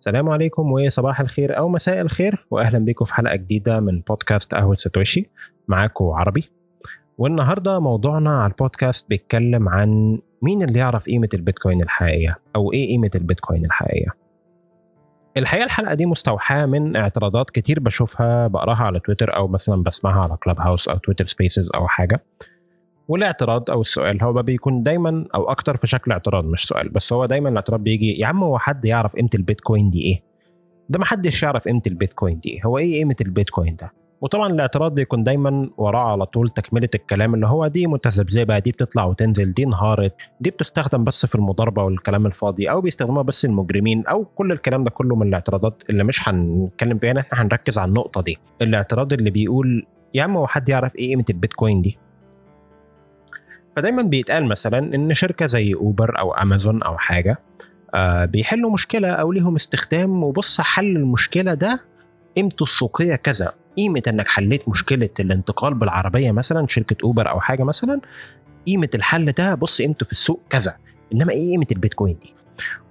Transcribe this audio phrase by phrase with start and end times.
[0.00, 4.74] السلام عليكم وصباح الخير أو مساء الخير واهلا بكم في حلقة جديدة من بودكاست قهوة
[4.74, 5.30] ساتوشي
[5.68, 6.50] معاكم عربي.
[7.18, 13.10] والنهاردة موضوعنا على البودكاست بيتكلم عن مين اللي يعرف قيمة البيتكوين الحقيقية أو إيه قيمة
[13.14, 14.10] البيتكوين الحقيقية.
[15.36, 20.36] الحقيقة الحلقة دي مستوحاة من اعتراضات كتير بشوفها بقراها على تويتر أو مثلا بسمعها على
[20.36, 22.24] Clubhouse أو تويتر Spaces أو حاجة.
[23.10, 27.26] والاعتراض أو السؤال هو بيكون دايما أو أكتر في شكل اعتراض مش سؤال بس هو
[27.26, 30.22] دايما الاعتراض بيجي يا عم هو حد يعرف قيمة البيتكوين دي إيه؟
[30.88, 35.24] ده ما حدش يعرف قيمة البيتكوين دي هو إيه قيمة البيتكوين ده؟ وطبعا الاعتراض بيكون
[35.24, 40.14] دايما وراه على طول تكملة الكلام اللي هو دي متذبذبة دي بتطلع وتنزل دي انهارت
[40.40, 44.90] دي بتستخدم بس في المضاربة والكلام الفاضي أو بيستخدموها بس المجرمين أو كل الكلام ده
[44.90, 48.38] كله من الاعتراضات اللي مش هنتكلم فيها إحنا هنركز على النقطة دي.
[48.62, 51.98] الاعتراض اللي بيقول يا عم هو حد يعرف إيه قيمة البيتكوين دي؟
[53.76, 57.38] فدايما بيتقال مثلا إن شركة زي أوبر أو أمازون أو حاجة
[57.94, 61.80] آه بيحلوا مشكلة أو ليهم استخدام وبص حل المشكلة ده
[62.36, 63.52] قيمته السوقية كذا.
[63.76, 68.00] قيمة إنك حليت مشكلة الانتقال بالعربية مثلا شركة أوبر أو حاجة مثلا
[68.66, 70.76] قيمة الحل ده بص قيمته في السوق كذا.
[71.12, 72.34] إنما إيه قيمة البيتكوين دي؟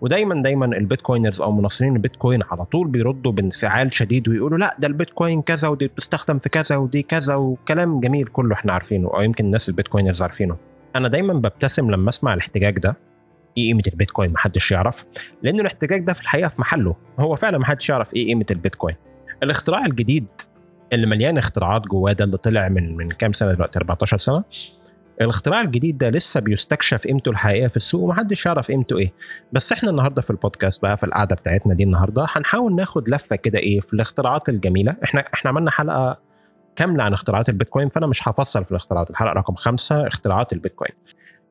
[0.02, 5.42] ودايما دايما البيتكوينرز أو مناصرين البيتكوين على طول بيردوا بانفعال شديد ويقولوا لأ ده البيتكوين
[5.42, 9.70] كذا ودي بتستخدم في كذا ودي كذا وكلام جميل كله إحنا عارفينه أو يمكن الناس
[9.70, 10.58] البيتكوينرز عارفينه.
[10.96, 12.96] أنا دايما ببتسم لما أسمع الاحتجاج ده
[13.58, 15.06] إيه قيمة البيتكوين؟ محدش يعرف
[15.44, 18.96] لأن الاحتجاج ده في الحقيقة في محله هو فعلا محدش يعرف إيه قيمة البيتكوين.
[19.44, 20.26] الاختراع الجديد
[20.94, 24.44] اللي مليان اختراعات جواه ده اللي طلع من من كام سنة دلوقتي؟ 14 سنة.
[25.22, 29.14] الاختراع الجديد ده لسه بيستكشف قيمته الحقيقية في السوق ومحدش يعرف قيمته إيه.
[29.54, 33.60] بس إحنا النهارده في البودكاست بقى في القعدة بتاعتنا دي النهارده هنحاول ناخد لفة كده
[33.60, 34.96] إيه في الاختراعات الجميلة.
[35.04, 36.18] إحنا إحنا عملنا حلقة
[36.80, 40.92] كاملة عن اختراعات البيتكوين فأنا مش هفصل في الاختراعات الحلقة رقم خمسة اختراعات البيتكوين.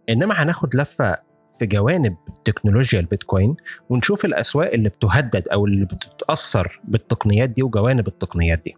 [0.09, 1.17] إنما هناخد لفة
[1.59, 3.57] في جوانب تكنولوجيا البيتكوين
[3.89, 8.77] ونشوف الأسواق اللي بتهدد أو اللي بتتأثر بالتقنيات دي وجوانب التقنيات دي.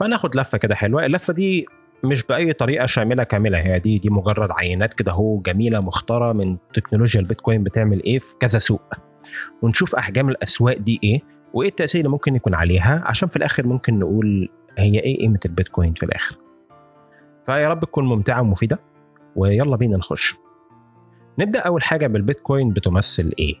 [0.00, 1.66] فناخد لفة كده حلوة اللفة دي
[2.04, 6.56] مش بأي طريقة شاملة كاملة هي دي دي مجرد عينات كده هو جميلة مختاره من
[6.74, 8.94] تكنولوجيا البيتكوين بتعمل إيه في كذا سوق.
[9.62, 11.20] ونشوف أحجام الأسواق دي إيه
[11.52, 14.48] وإيه التأثير اللي ممكن يكون عليها عشان في الآخر ممكن نقول
[14.78, 16.36] هي إيه قيمه البيتكوين في الآخر.
[17.46, 18.80] فيا رب تكون ممتعة ومفيدة
[19.36, 20.34] ويلا بينا نخش.
[21.38, 23.54] نبدأ أول حاجة بالبيتكوين بتمثل إيه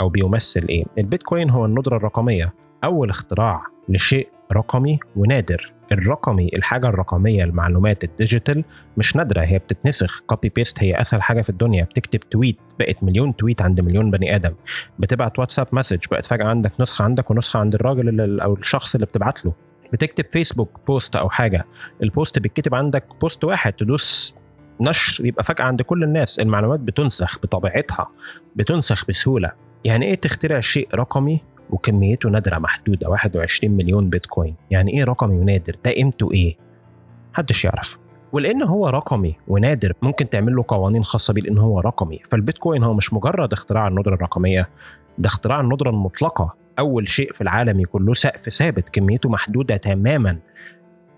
[0.00, 5.72] أو بيمثل إيه البيتكوين هو الندرة الرقمية أول اختراع لشيء رقمي ونادر.
[5.92, 8.64] الرقمي الحاجة الرقمية المعلومات ال digital
[8.96, 10.20] مش نادرة هي بتتنسخ.
[10.20, 11.84] copy paste هي أسهل حاجة في الدنيا.
[11.84, 14.54] بتكتب tweet بقت مليون tweet عند مليون بني آدم.
[14.98, 19.44] بتبعت واتساب message بقت فجأة عندك نسخة عندك ونسخة عند الراجل أو الشخص اللي بتبعت
[19.44, 19.52] له.
[19.92, 21.64] بتكتب فيسبوك post أو حاجة
[22.02, 24.34] ال post بيتكتب عندك post واحد تدوس
[24.80, 28.08] نشر يبقى فجأة عند كل الناس المعلومات بتنسخ بطبيعتها
[28.56, 29.52] بتنسخ بسهولة.
[29.84, 34.54] يعني إيه تخترع شيء رقمي وكميته نادرة محدودة؟ 21 مليون بيتكوين.
[34.70, 36.56] يعني إيه رقمي ونادر؟ ده قيمته إيه؟
[37.32, 37.98] محدش يعرف.
[38.32, 42.20] ولأن هو رقمي ونادر ممكن تعمل له قوانين خاصة بيه لأن هو رقمي.
[42.30, 44.68] فالبيتكوين هو مش مجرد اختراع الندرة الرقمية
[45.18, 46.54] ده اختراع الندرة المطلقة.
[46.78, 50.38] أول شيء في العالم يكون له سقف ثابت كميته محدودة تماما.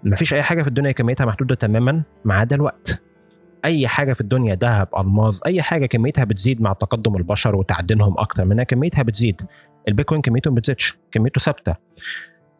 [0.05, 3.03] مفيش أي حاجة في الدنيا كميتها محدودة تماما ما عدا الوقت.
[3.65, 8.45] أي حاجة في الدنيا ذهب ألماظ أي حاجة كميتها بتزيد مع تقدم البشر وتعدينهم أكتر
[8.45, 9.43] منها كميتها بتزيد.
[9.89, 11.75] البيتكوين كميته ما بتزيدش كميته ثابتة.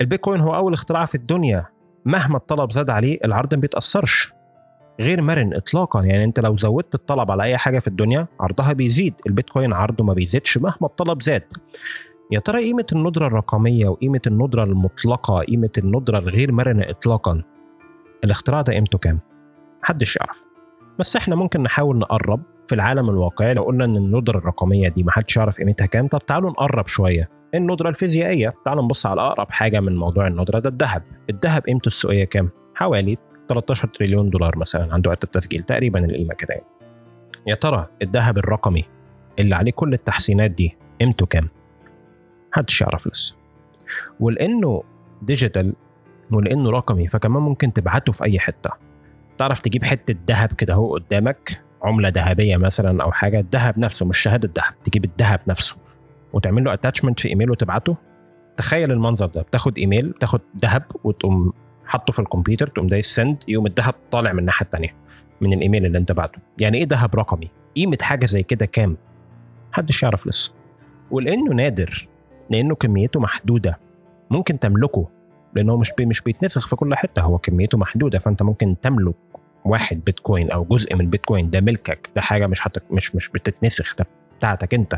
[0.01, 1.67] البيتكوين هو أول اختراع في الدنيا.
[2.05, 4.33] مهما الطلب زاد عليه العرض ما بيتأثرش.
[5.01, 6.03] غير مرن اطلاقا.
[6.03, 9.15] يعني أنت لو زودت الطلب على أي حاجة في الدنيا عرضها بيزيد.
[9.27, 11.43] البيتكوين عرضه ما بيزيدش مهما الطلب زاد.
[12.31, 17.43] يا ترى قيمة الندرة الرقمية وقيمة الندرة المطلقة قيمة الندرة الغير مرنة اطلاقا
[18.25, 19.19] الاختراع ده قيمته كام؟
[19.83, 20.45] محدش يعرف.
[20.99, 23.55] بس إحنا ممكن نحاول نقرب في العالم الواقعي.
[23.55, 27.29] لو قلنا إن الندرة الرقمية دي ما حدش يعرف قيمتها كام طب تعالوا نقرب شوية.
[27.55, 31.03] الندرة الفيزيائية تعالوا نبص على أقرب حاجة من موضوع الندرة ده الذهب.
[31.31, 33.17] الذهب قيمته السوقية كام؟ حوالي
[33.49, 36.67] 13 تريليون دولار مثلا عند وقت التسجيل تقريبا القيمة كده يعني.
[37.47, 38.85] يا ترى الذهب الرقمي
[39.39, 41.49] اللي عليه كل التحسينات دي قيمته كام؟
[42.55, 43.37] محدش يعرف لسه
[44.21, 44.83] ولأنه
[45.23, 45.75] digital
[46.31, 48.71] ولأنه رقمي فكمان ممكن تبعته في أي حتة.
[49.39, 54.19] تعرف تجيب حتة ذهب كده أهو قدامك عملة ذهبية مثلا أو حاجة الذهب نفسه مش
[54.19, 55.77] شهادة ذهب تجيب الذهب نفسه
[56.33, 57.97] وتعمل له attachment في إيميل وتبعته.
[58.57, 61.53] تخيل المنظر ده بتاخد إيميل بتاخد ذهب وتقوم
[61.87, 64.95] حطه في الكمبيوتر تقوم دايس send يقوم الذهب طالع من الناحية الثانية
[65.41, 66.39] من الإيميل اللي أنت بعته.
[66.59, 68.97] يعني إيه ذهب رقمي؟ قيمة حاجة زي كده كام؟
[69.73, 70.53] محدش يعرف لسه
[71.11, 72.09] ولأنه نادر
[72.51, 73.79] لأنه كميته محدودة.
[74.31, 75.09] ممكن تملكه
[75.55, 77.23] لأنه مش بي مش بيتنسخ في كل حتة.
[77.23, 79.15] هو كميته محدودة فأنت ممكن تملك
[79.65, 82.11] واحد بيتكوين أو جزء من بيتكوين ده ملكك.
[82.17, 84.07] ده حاجة مش حتك مش مش بتتنسخ ده
[84.39, 84.95] بتاعتك أنت.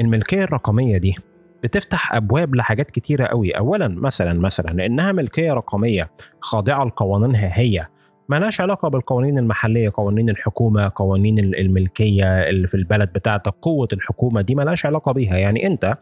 [0.00, 1.14] الملكية الرقمية دي
[1.62, 3.50] بتفتح أبواب لحاجات كتيرة قوي.
[3.50, 6.10] اولا مثلا مثلا لأنها ملكية رقمية
[6.40, 7.86] خاضعة لقوانينها هي
[8.28, 14.54] مالهاش علاقة بالقوانين المحلية قوانين الحكومة قوانين الملكية اللي في البلد بتاعتك قوة الحكومة دي
[14.54, 15.36] مالهاش علاقة بيها.
[15.36, 15.94] يعني أنت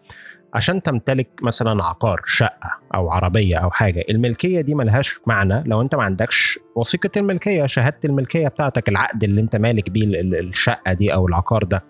[0.54, 5.94] عشان تمتلك مثلا عقار شقة أو عربية أو حاجة الملكية دي ملهاش معنى لو أنت
[5.94, 11.26] ما عندكش وثيقة الملكية شهادة الملكية بتاعتك العقد اللي أنت مالك بيه الشقة دي أو
[11.26, 11.84] العقار ده.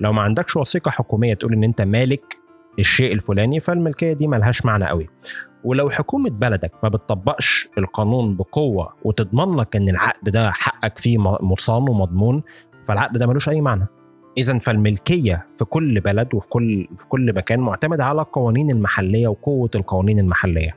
[0.00, 2.36] لو ما عندكش وثيقة حكومية تقول إن أنت مالك
[2.78, 5.08] الشيء الفلاني فالملكية دي ملهاش معنى قوي.
[5.64, 11.82] ولو حكومة بلدك ما بتطبقش القانون بقوة وتضمن لك إن العقد ده حقك فيه مرصان
[11.88, 12.42] ومضمون
[12.88, 13.86] فالعقد ده ملوش أي معنى.
[14.38, 19.70] إذا فالملكية في كل بلد وفي كل في كل مكان معتمدة على القوانين المحلية وقوة
[19.74, 20.76] القوانين المحلية.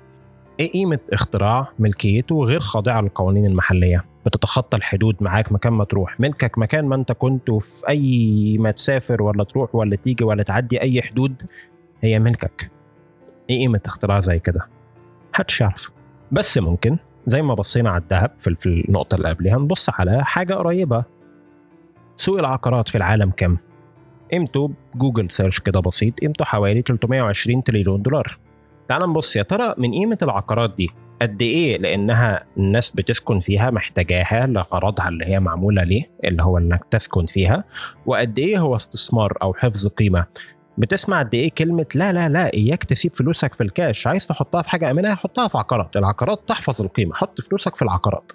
[0.59, 6.19] إيه قيمة اختراع ملكيته غير خاضعة للقوانين المحلية؟ بتتخطى الحدود معاك مكان ما تروح.
[6.19, 10.81] ملكك مكان ما أنت كنت وفي أي ما تسافر ولا تروح ولا تيجي ولا تعدي
[10.81, 11.33] أي حدود
[12.01, 12.71] هي ملكك.
[13.49, 14.67] إيه قيمة اختراع زي كده؟
[15.33, 15.91] محدش يعرف.
[16.31, 16.97] بس ممكن
[17.27, 21.03] زي ما بصينا على الذهب في النقطة اللي قبلها نبص على حاجة قريبة.
[22.19, 23.57] سوق العقارات في العالم كم؟
[24.31, 28.37] قيمته جوجل search كده بسيط قيمته حوالي 320 تريليون دولار.
[28.89, 30.89] تعال نبص يا ترى من قيمة العقارات دي
[31.21, 36.85] قد إيه؟ لأنها الناس بتسكن فيها محتاجاها لغرضها اللي هي معمولة ليه اللي هو إنك
[36.91, 37.63] تسكن فيها.
[38.05, 40.25] وقد إيه هو استثمار أو حفظ قيمة؟
[40.77, 44.07] بتسمع قد إيه كلمة لا لا لا إياك تسيب فلوسك في الكاش.
[44.07, 45.95] عايز تحطها في حاجة امنه حطها في عقارات.
[45.95, 47.15] العقارات تحفظ القيمة.
[47.15, 48.31] حط فلوسك في العقارات.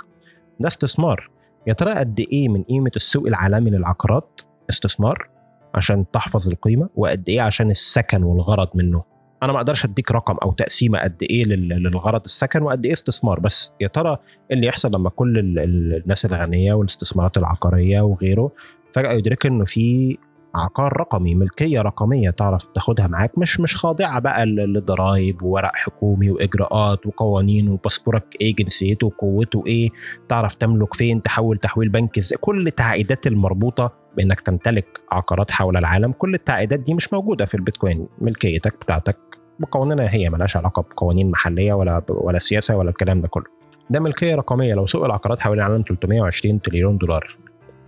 [0.61, 1.31] ده استثمار.
[1.67, 4.41] يا ترى قد إيه من قيمة السوق العالمي للعقارات
[4.71, 5.29] استثمار
[5.75, 9.03] عشان تحفظ القيمة؟ وقد إيه عشان السكن والغرض منه؟
[9.43, 13.73] أنا ما أقدرش أديك رقم أو تقسيمة قد إيه للغرض السكن وقد إيه استثمار بس
[13.81, 14.19] يا ترى
[14.51, 18.53] اللي يحصل لما كل الناس الغنية والاستثمارات العقارية وغيره
[18.95, 20.19] فجأة يدرك إنه في
[20.55, 23.39] عقار رقمي ملكية رقمية تعرف تاخدها معاك.
[23.39, 29.91] مش مش خاضعة بقى للضرايب وورق حكومي وإجراءات وقوانين وباسبورك إيه جنسيته وقوته إيه
[30.29, 36.35] تعرف تملك فين تحول تحويل بنكي كل التعقيدات المربوطة بإنك تمتلك عقارات حول العالم كل
[36.35, 38.07] التعقيدات دي مش موجودة في البيتكوين.
[38.19, 39.17] ملكيتك بتاعتك
[39.59, 43.45] بقوانينها هي ملهاش علاقة بقوانين محلية ولا ولا سياسة ولا الكلام ده كله.
[43.91, 44.75] ده ملكية رقمية.
[44.75, 47.37] لو سوق العقارات حوالين العالم 320 تريليون دولار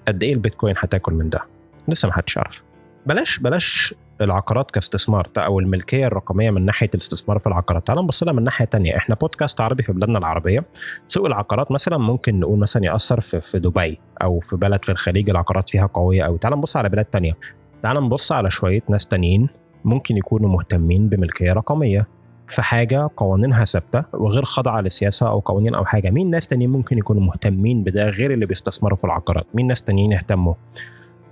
[0.09, 1.41] قد إيه البيتكوين هتاكل من ده؟
[1.89, 2.63] لسه ما حدش يعرف.
[3.07, 7.87] بلاش بلاش العقارات كاستثمار أو الملكيه الرقمية من ناحية الاستثمار في العقارات.
[7.87, 8.97] تعال نبص لها من ناحية تانية.
[8.97, 10.65] إحنا بودكاست عربي في بلادنا العربية.
[11.09, 15.31] سوق العقارات مثلا ممكن نقول مثلا يأثر في, في دبي أو في بلد في الخليج
[15.31, 17.33] العقارات فيها قوية قوي تعال نبص على بلاد تانية.
[17.83, 19.49] تعال نبص على شوية ناس تانيين
[19.85, 22.07] ممكن يكونوا مهتمين بملكية رقمية
[22.49, 26.11] في حاجة قوانينها ثابتة وغير خاضعة لسياسة أو قوانين أو حاجة.
[26.11, 30.13] مين ناس تانيين ممكن يكونوا مهتمين بده غير اللي بيستثمروا في العقارات؟ مين ناس تانيين
[30.13, 30.55] يهتموا؟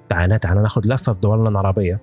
[0.09, 2.01] تعالى تعالى ناخد لفة في دولنا العربية.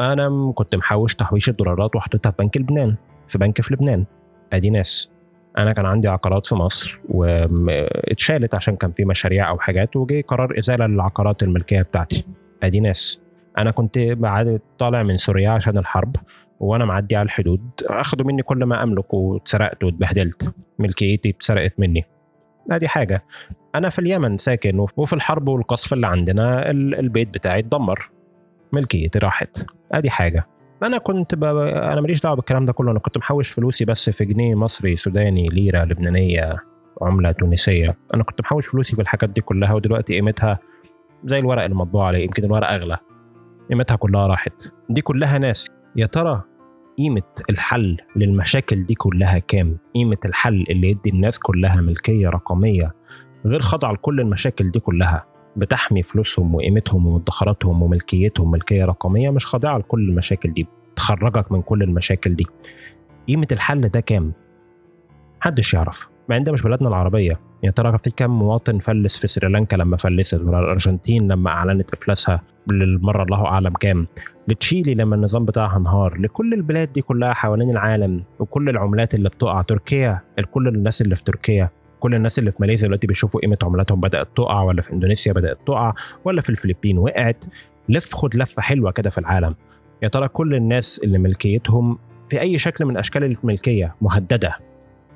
[0.00, 2.96] أنا كنت محوش تحويش الدولارات وحطيتها في بنك لبنان
[3.28, 4.04] في بنك في لبنان.
[4.52, 5.10] أدي ناس.
[5.58, 10.58] أنا كان عندي عقارات في مصر واتشالت عشان كان في مشاريع أو حاجات وجي قرار
[10.58, 12.26] إزالة للعقارات الملكية بتاعتي.
[12.62, 13.20] أدي ناس.
[13.58, 16.16] أنا كنت بعد طالع من سوريا عشان الحرب
[16.60, 20.54] وأنا معدي على الحدود أخدوا مني كل ما أملك واتسرقت واتبهدلت.
[20.78, 22.04] ملكيتي اتسرقت مني.
[22.70, 23.24] ادي حاجة.
[23.74, 28.10] أنا في اليمن ساكن وفي الحرب والقصف اللي عندنا البيت بتاعي اتدمر.
[28.72, 29.66] ملكيتي راحت.
[29.92, 30.46] ادي حاجة.
[30.82, 31.44] أنا كنت ب...
[31.44, 32.90] أنا ماليش دعوة بالكلام ده كله.
[32.90, 36.56] أنا كنت محوش فلوسي بس في جنيه مصري سوداني ليرة لبنانية
[37.02, 37.96] عملة تونسية.
[38.14, 40.58] أنا كنت محوش فلوسي في الحاجات دي كلها ودلوقتي قيمتها
[41.24, 42.98] زي الورق اللي مطبوع عليه يمكن الورق أغلى.
[43.70, 44.72] قيمتها كلها راحت.
[44.88, 45.70] دي كلها ناس.
[45.96, 46.42] يا ترى
[47.02, 52.94] قيمة الحل للمشاكل دي كلها كام؟ قيمة الحل اللي يدي الناس كلها ملكية رقمية
[53.46, 59.78] غير خاضعة لكل المشاكل دي كلها بتحمي فلوسهم وقيمتهم ومدخراتهم وملكيتهم ملكية رقمية مش خاضعة
[59.78, 60.66] لكل المشاكل دي
[60.96, 62.46] تخرجك من كل المشاكل دي
[63.28, 64.32] قيمة الحل ده كام؟
[65.40, 67.40] محدش يعرف مع إن ده مش بلادنا العربية.
[67.62, 72.42] يا ترى في كم مواطن فلس في سريلانكا لما فلست ولا الأرجنتين لما أعلنت إفلاسها
[72.70, 74.06] للمرة الله أعلم كام.
[74.48, 76.18] لتشيلي لما النظام بتاعها انهار.
[76.20, 79.62] لكل البلاد دي كلها حوالين العالم وكل العملات اللي بتقع.
[79.62, 81.70] تركيا لكل الناس اللي في تركيا.
[82.00, 85.58] كل الناس اللي في ماليزيا دلوقتي بيشوفوا قيمة عملاتهم بدأت تقع ولا في إندونيسيا بدأت
[85.66, 87.44] تقع ولا في الفلبين وقعت.
[87.88, 89.54] لف خد لفة حلوة كده في العالم.
[90.02, 91.98] يا ترى كل الناس اللي ملكيتهم
[92.30, 94.56] في أي شكل من أشكال الملكية مهددة؟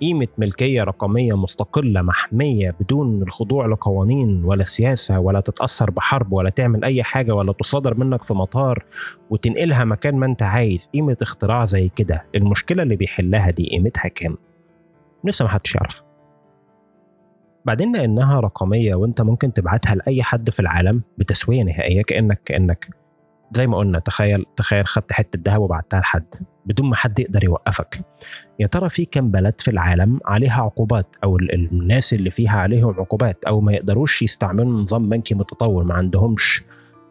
[0.00, 6.84] قيمة ملكية رقمية مستقلة محمية بدون الخضوع لقوانين ولا سياسة ولا تتأثر بحرب ولا تعمل
[6.84, 8.84] أي حاجة ولا تصادر منك في مطار
[9.30, 14.36] وتنقلها مكان ما أنت عايز قيمة اختراع زي كده المشكلة اللي بيحلها دي قيمتها كام؟
[15.24, 16.02] لسه محدش يعرف
[17.64, 22.88] بعدين لأنها رقمية وأنت ممكن تبعتها لأي حد في العالم بتسوية نهائية كانك كأنك
[23.50, 26.24] زي ما قلنا تخيل تخيل خدت حتة ذهب وبعتها لحد.
[26.66, 28.00] بدون ما حد يقدر يوقفك.
[28.58, 33.44] يا ترى في كم بلد في العالم عليها عقوبات؟ أو الناس اللي فيها عليهم عقوبات
[33.44, 36.64] أو ما يقدروش يستعملوا نظام بنكي متطور ما عندهمش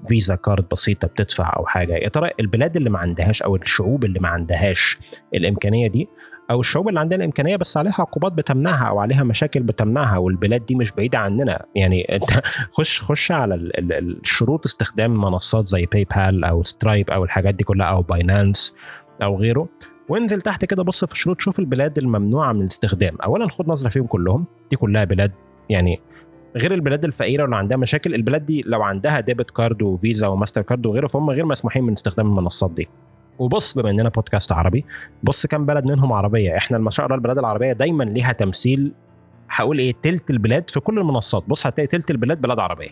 [0.07, 1.93] فيزا كارد بسيطة بتدفع أو حاجة.
[1.93, 4.99] يا ترى البلاد اللي ما عندهاش أو الشعوب اللي ما عندهاش
[5.33, 6.07] الإمكانية دي
[6.51, 10.75] أو الشعوب اللي عندها الامكانيه بس عليها عقوبات بتمنعها أو عليها مشاكل بتمنعها والبلاد دي
[10.75, 11.65] مش بعيدة عننا.
[11.75, 17.55] يعني أنت خش خش على الشروط استخدام منصات زي باي بال أو سترايب أو الحاجات
[17.55, 18.75] دي كلها أو باينانس
[19.23, 19.67] أو غيره.
[20.09, 23.17] وانزل تحت كده بص في الشروط شوف البلاد الممنوعة من الاستخدام.
[23.23, 24.45] اولا خد نظرة فيهم كلهم.
[24.69, 25.31] دي كلها بلاد
[25.69, 25.99] يعني
[26.57, 30.85] غير البلاد الفقيرة واللي عندها مشاكل البلاد دي لو عندها debit card وفيزا وماستر كارد
[30.85, 32.87] وغيره فهم غير مسموحين من استخدام المنصات دي.
[33.39, 34.85] وبص بما إننا بودكاست عربي
[35.23, 36.57] بص كم بلد منهم عربية.
[36.57, 38.91] إحنا ما شاء الله البلاد العربية دايما ليها تمثيل
[39.49, 41.43] هقول إيه تلت البلاد في كل المنصات.
[41.47, 42.89] بص هتلاقي تلت البلاد بلاد عربية.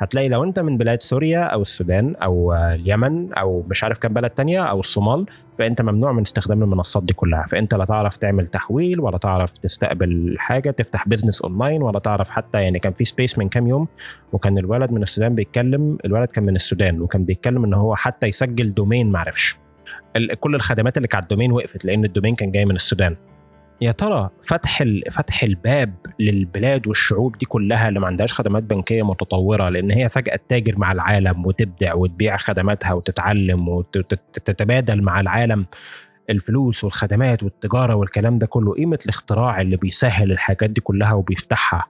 [0.00, 4.30] هتلاقي لو أنت من بلاد سوريا أو السودان أو اليمن أو مش عارف كام بلد
[4.30, 5.26] تانية أو الصومال
[5.58, 7.46] فأنت ممنوع من استخدام المنصات دي كلها.
[7.50, 12.62] فأنت لا تعرف تعمل تحويل ولا تعرف تستقبل حاجة تفتح business online ولا تعرف حتى
[12.62, 13.88] يعني كان في space من كام يوم
[14.32, 18.74] وكان الولد من السودان بيتكلم الولد كان من السودان وكان بيتكلم إن هو حتى يسجل
[18.74, 19.56] domain معرفش
[20.40, 23.16] كل الخدمات اللي كانت على ال domain وقفت لأن ال domain كان جاي من السودان.
[23.80, 24.82] يا ترى فتح
[25.12, 30.36] فتح الباب للبلاد والشعوب دي كلها اللي ما عندهاش خدمات بنكية متطورة لأن هي فجأة
[30.36, 35.66] تتاجر مع العالم وتبدع وتبيع خدماتها وتتعلم وتتبادل مع العالم
[36.30, 41.86] الفلوس والخدمات والتجارة والكلام ده كله؟ قيمة الاختراع اللي بيسهل الحاجات دي كلها وبيفتحها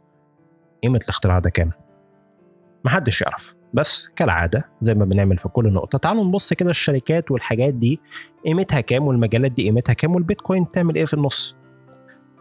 [0.83, 1.71] قيمة الاختراع ده كام؟
[2.85, 3.55] محدش يعرف.
[3.75, 5.99] بس كالعادة زي ما بنعمل في كل نقطة.
[5.99, 8.01] تعالوا نبص كده الشركات والحاجات دي
[8.45, 11.57] قيمتها كام والمجالات دي قيمتها كام والبيتكوين تعمل إيه في النص؟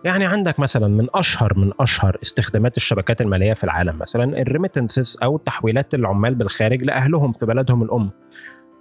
[0.03, 5.17] يعني عندك مثلا من أشهر من أشهر استخدامات الشبكات المالية في العالم مثلا ال remittances
[5.23, 8.09] أو تحويلات العمال بالخارج لأهلهم في بلدهم الأم.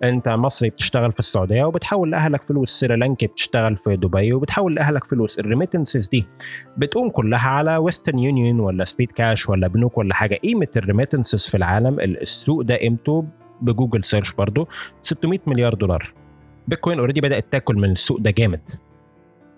[0.05, 5.39] انت مصري بتشتغل في السعودية وبتحول لأهلك فلوس سريلانكي بتشتغل في دبي وبتحول لأهلك فلوس
[5.39, 6.27] ال remittances دي.
[6.77, 10.35] بتقوم كلها على ويسترن يونيون ولا سبيد كاش ولا بنوك ولا حاجة.
[10.35, 13.25] قيمة ال remittances في العالم السوق ده قيمته
[13.61, 14.69] بجوجل search برضو
[15.05, 16.13] 600 مليار دولار.
[16.69, 18.71] بيتكوين already بدأت تاكل من السوق ده جامد.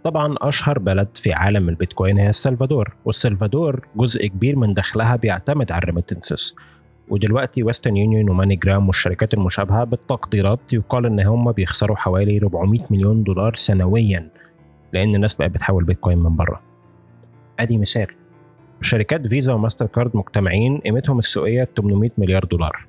[0.04, 5.82] طبعا أشهر بلد في عالم البيتكوين هي السلفادور والسلفادور جزء كبير من دخلها بيعتمد على
[5.82, 6.56] ال remittances.
[7.10, 13.22] ودلوقتي ويسترن يونيون وماني جرام والشركات المشابهة بالتقديرات يقال إن هم بيخسروا حوالي 400 مليون
[13.22, 14.28] دولار سنويا
[14.92, 16.60] لأن الناس بقت بتحول بيتكوين من بره.
[17.60, 18.06] أدي مثال.
[18.82, 22.86] شركات فيزا وماستر كارد مجتمعين قيمتهم السوقية 800 مليار دولار.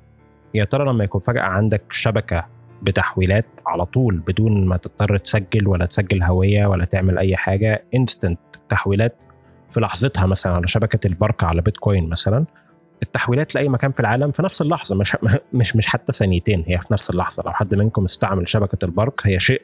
[0.54, 2.46] يا ترى لما يكون فجأة عندك شبكة
[2.82, 8.40] بتحويلات على طول بدون ما تضطر تسجل ولا تسجل هوية ولا تعمل أي حاجة انستنت
[8.70, 9.16] تحويلات
[9.72, 12.46] في لحظتها مثلا على شبكة البركه على بيتكوين مثلا
[13.04, 15.18] التحويلات لأي مكان في العالم في نفس اللحظة مش
[15.54, 17.44] مش مش حتى ثانيتين هي في نفس اللحظة.
[17.44, 19.62] لو حد منكم استعمل شبكة البرك هي شيء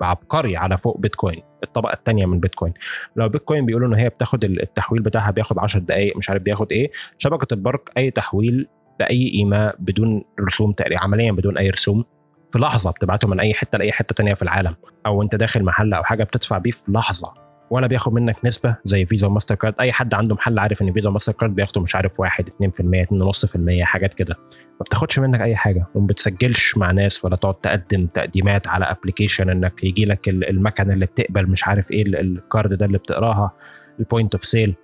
[0.00, 2.74] عبقري على فوق بيتكوين الطبقة الثانية من بيتكوين.
[3.16, 6.90] لو بيتكوين بيقولوا ان هي بتاخد التحويل بتاعها بياخد 10 دقائق مش عارف بياخد إيه
[7.18, 12.04] شبكة البرك أي تحويل بأي قيمة بدون رسوم تقريبا عمليا بدون أي رسوم
[12.52, 14.74] في لحظة بتبعته من أي حتة لأي حتة تانية في العالم.
[15.06, 17.47] أو أنت داخل محل أو حاجة بتدفع بيه في لحظة.
[17.70, 21.08] ولا بياخد منك نسبة زي فيزا وماستر كارد أي حد عنده محل عارف إن فيزا
[21.08, 24.34] وماستر كارد بياخدوا مش عارف 1 2% 2.5% حاجات كده.
[24.50, 29.50] ما بتاخدش منك أي حاجة وما بتسجلش مع ناس ولا تقعد تقدم تقديمات على application
[29.50, 33.52] إنك يجي لك المكنة اللي بتقبل مش عارف إيه ال card ده اللي بتقراها
[34.00, 34.74] ال point of sale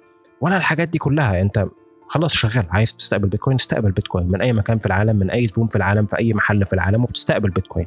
[0.41, 1.41] ولا الحاجات دي كلها.
[1.41, 1.67] أنت
[2.09, 5.69] خلاص شغال عايز تستقبل بيتكوين استقبل بيتكوين من أي مكان في العالم من أي زبون
[5.69, 7.87] في العالم في أي محل في العالم وبتستقبل بيتكوين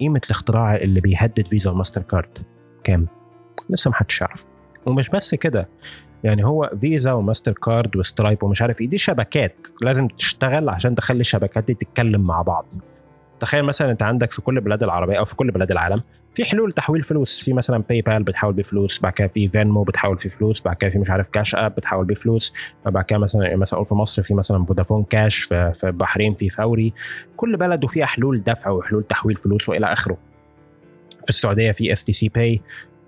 [0.00, 2.38] قيمة الاختراع اللي بيهدد فيزا وماستر كارد
[2.84, 3.06] كام؟
[3.70, 4.44] لسه محدش يعرف.
[4.86, 5.68] ومش بس كده
[6.24, 11.20] يعني هو فيزا وماستر كارد وسترايب ومش عارف إيه دي شبكات لازم تشتغل عشان تخلي
[11.20, 12.66] الشبكات دي تتكلم مع بعض.
[13.40, 16.02] تخيل مثلا أنت عندك في كل بلاد العربية أو في كل بلاد العالم
[16.34, 17.40] في حلول تحويل فلوس.
[17.40, 20.90] في مثلا باي بال بتحول بفلوس بعد كده في فينمو بتحول فيه فلوس بعد كده
[20.90, 22.54] في مش عارف Cash App بتحول بفلوس
[22.86, 26.92] بعد كده مثلا مثلا في مصر في مثلا فودافون كاش في البحرين في فوري.
[27.36, 30.16] كل بلد وفيها حلول دفع وحلول تحويل فلوس وإلى آخره.
[31.22, 32.60] في السعودية في STC Pay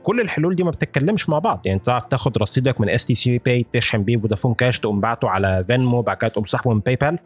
[0.07, 1.61] كل الحلول دي ما بتتكلمش مع بعض.
[1.65, 6.03] يعني تعرف تاخد رصيدك من STC Pay تشحن بيه فودافون كاش تقوم باعته على فينمو
[6.03, 7.19] بعد كده تقوم سحبه من باي بال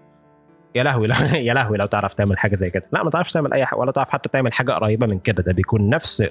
[0.75, 1.09] يا لهوي
[1.49, 2.87] يا لهوي لو تعرف تعمل حاجة زي كده.
[2.93, 5.43] لا ما تعرفش تعمل أي حاجة ولا تعرف حتى تعمل حاجة قريبة من كده.
[5.43, 6.23] ده بيكون نفس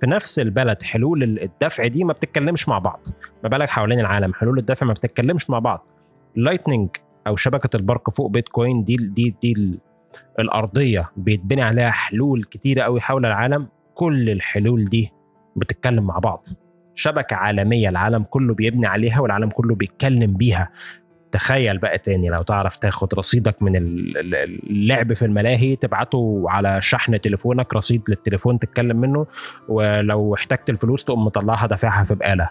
[0.00, 3.00] في نفس البلد حلول الدفع دي ما بتتكلمش مع بعض.
[3.42, 5.86] ما بالك حوالين العالم حلول الدفع ما بتتكلمش مع بعض.
[6.36, 6.88] Lightning
[7.26, 9.78] أو شبكة البرق فوق بيتكوين دي دي دي
[10.38, 13.68] الأرضية بيتبني عليها حلول كتيرة قوي حول العالم.
[13.94, 15.12] كل الحلول دي
[15.56, 16.46] بتتكلم مع بعض.
[16.94, 20.70] شبكة عالمية العالم كله بيبني عليها والعالم كله بيتكلم بيها.
[21.32, 27.74] تخيل بقى تاني لو تعرف تاخد رصيدك من اللعب في الملاهي تبعته على شحن تليفونك
[27.74, 29.26] رصيد للتليفون تتكلم منه
[29.68, 32.48] ولو احتجت الفلوس تقوم مطلعها دافعها في بقالة.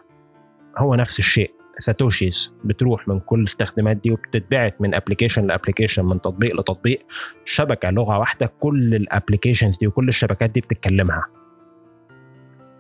[0.77, 1.51] هو نفس الشيء.
[1.79, 7.05] ساتوشيز بتروح من كل الاستخدامات دي وبتتبعت من application ل application من تطبيق لتطبيق.
[7.45, 11.25] شبكة لغة واحدة كل ال applications دي وكل الشبكات دي بتتكلمها.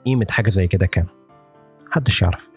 [0.05, 1.05] قيمة حاجة زي كده كام؟
[1.87, 2.49] محدش يعرف.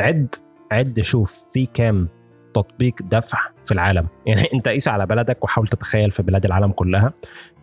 [0.00, 0.34] عد
[0.72, 2.08] عد شوف في كام
[2.54, 4.06] تطبيق دفع في العالم.
[4.26, 7.12] يعني انت قيس على بلدك وحاول تتخيل في بلاد العالم كلها.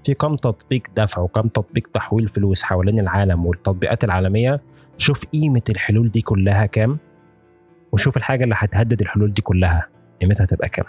[0.06, 4.62] في كم تطبيق دفع وكم تطبيق تحويل فلوس حوالين العالم والتطبيقات العالمية؟
[4.98, 6.98] شوف قيمة الحلول دي كلها كام؟
[7.92, 9.88] وشوف الحاجة اللي هتهدد الحلول دي كلها
[10.22, 10.86] قيمتها تبقى كام.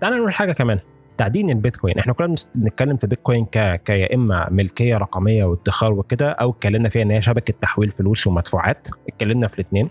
[0.00, 0.78] تعال نقول حاجة كمان.
[1.18, 1.98] تعدين البيتكوين.
[1.98, 3.82] إحنا كنا بنتكلم في بيتكوين ك...
[3.84, 8.88] كيا إما ملكية رقمية وادخار وكده أو اتكلمنا فيها إن هي شبكة تحويل فلوس ومدفوعات.
[9.08, 9.88] اتكلمنا في الاثنين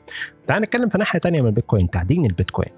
[0.47, 2.69] تعال نتكلم في ناحية ثانية من البيتكوين تعدين البيتكوين.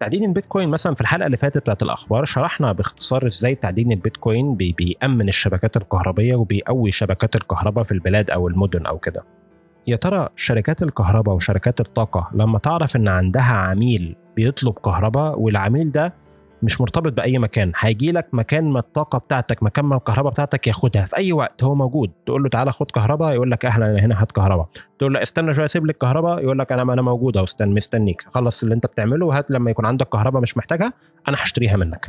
[0.00, 4.72] تعدين البيتكوين مثلا في الحلقة اللي فاتت بتاعت الأخبار شرحنا باختصار إزاي تعدين البيتكوين بي
[4.78, 9.24] بيأمن الشبكات الكهربية وبيقوي شبكات الكهرباء في البلاد أو المدن أو كده.
[9.86, 16.14] يا ترى شركات الكهرباء وشركات الطاقة لما تعرف إن عندها عميل بيطلب كهرباء والعميل ده
[16.62, 17.72] مش مرتبط بأي مكان.
[17.78, 21.04] هيجي لك مكان ما الطاقة بتاعتك مكان ما الكهرباء بتاعتك ياخدها.
[21.04, 22.10] في أي وقت هو موجود.
[22.26, 24.68] تقول له تعالى خد كهرباء يقول لك أهلا أنا هنا هات كهرباء.
[24.98, 28.22] تقول له استنى شوية اسيب لك كهرباء يقول لك أنا أنا موجود أهو استنى مستنيك.
[28.34, 30.92] خلص اللي أنت بتعمله وهات لما يكون عندك كهرباء مش محتاجها
[31.28, 32.08] أنا هشتريها منك.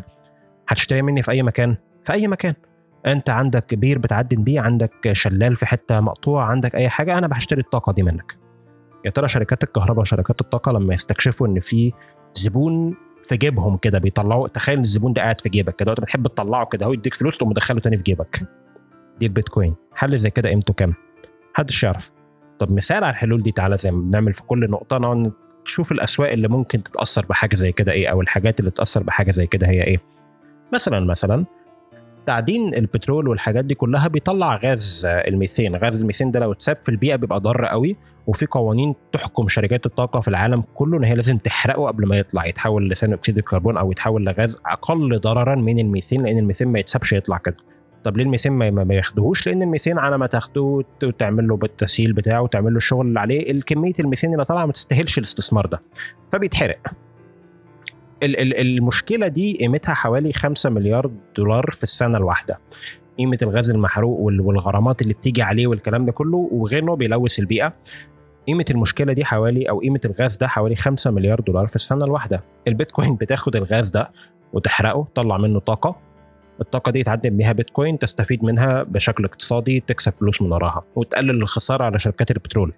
[0.67, 2.53] هتشتريها مني في أي مكان؟ في أي مكان.
[3.05, 7.61] أنت عندك بير بتعدن بيه عندك شلال في حتة مقطوع عندك أي حاجة أنا بشتري
[7.61, 8.37] الطاقة دي منك.
[9.05, 11.93] يا ترى شركات الكهرباء وشركات الطاقة لما يستكشفوا إن في
[12.33, 16.85] زبون في جيبهم كده بيطلعوا تخيل الزبون ده قاعد في جيبك كده بتحب تطلعه كده
[16.85, 18.41] هو يديك فلوس تقوم مدخله تاني في جيبك
[19.19, 20.93] دي البيتكوين حل زي كده قيمته كام؟
[21.53, 22.11] محدش يعرف.
[22.59, 25.31] طب مثال على الحلول دي تعالى زي ما بنعمل في كل نقطة نقعد
[25.65, 29.47] نشوف الأسواق اللي ممكن تتأثر بحاجة زي كده إيه أو الحاجات اللي تتأثر بحاجة زي
[29.47, 29.97] كده هي إيه.
[30.73, 31.45] مثلا مثلا
[32.25, 37.15] تعدين البترول والحاجات دي كلها بيطلع غاز الميثين غاز الميثين ده لو اتساب في البيئة
[37.15, 37.95] بيبقى ضار قوي
[38.27, 42.45] وفي قوانين تحكم شركات الطاقة في العالم كله إن هي لازم تحرقه قبل ما يطلع
[42.45, 47.13] يتحول لثاني أكسيد الكربون أو يتحول لغاز أقل ضررا من الميثين لأن الميثين ما يتسابش
[47.13, 47.57] يطلع كده.
[48.03, 52.71] طب ليه الميثين ما ياخدوهوش لأن الميثين على ما تاخدوه وتعمل له التسييل بتاعه وتعمل
[52.71, 55.81] له الشغل اللي عليه الكمية الميثين اللي طالعة ما تستاهلش الاستثمار ده.
[56.31, 56.79] فبيتحرق.
[58.23, 62.59] المشكلة دي قيمتها حوالي 5 مليار دولار في السنة الواحدة.
[63.17, 67.73] قيمة الغاز المحروق والغرامات اللي بتيجي عليه والكلام ده كله وغير انه بيلوث البيئة.
[68.47, 72.43] قيمة المشكلة دي حوالي أو قيمة الغاز ده حوالي 5 مليار دولار في السنة الواحدة.
[72.67, 74.11] البيتكوين بتاخد الغاز ده
[74.53, 75.95] وتحرقه تطلع منه طاقة.
[76.61, 81.83] الطاقة دي تعدم بيها بيتكوين تستفيد منها بشكل اقتصادي تكسب فلوس من وراها وتقلل الخسارة
[81.83, 82.73] على شركات البترول.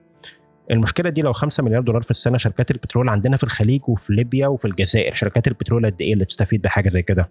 [0.71, 4.47] المشكلة دي لو 5 مليار دولار في السنة شركات البترول عندنا في الخليج وفي ليبيا
[4.47, 7.29] وفي الجزائر شركات البترول قد إيه اللي تستفيد بحاجة زي كده؟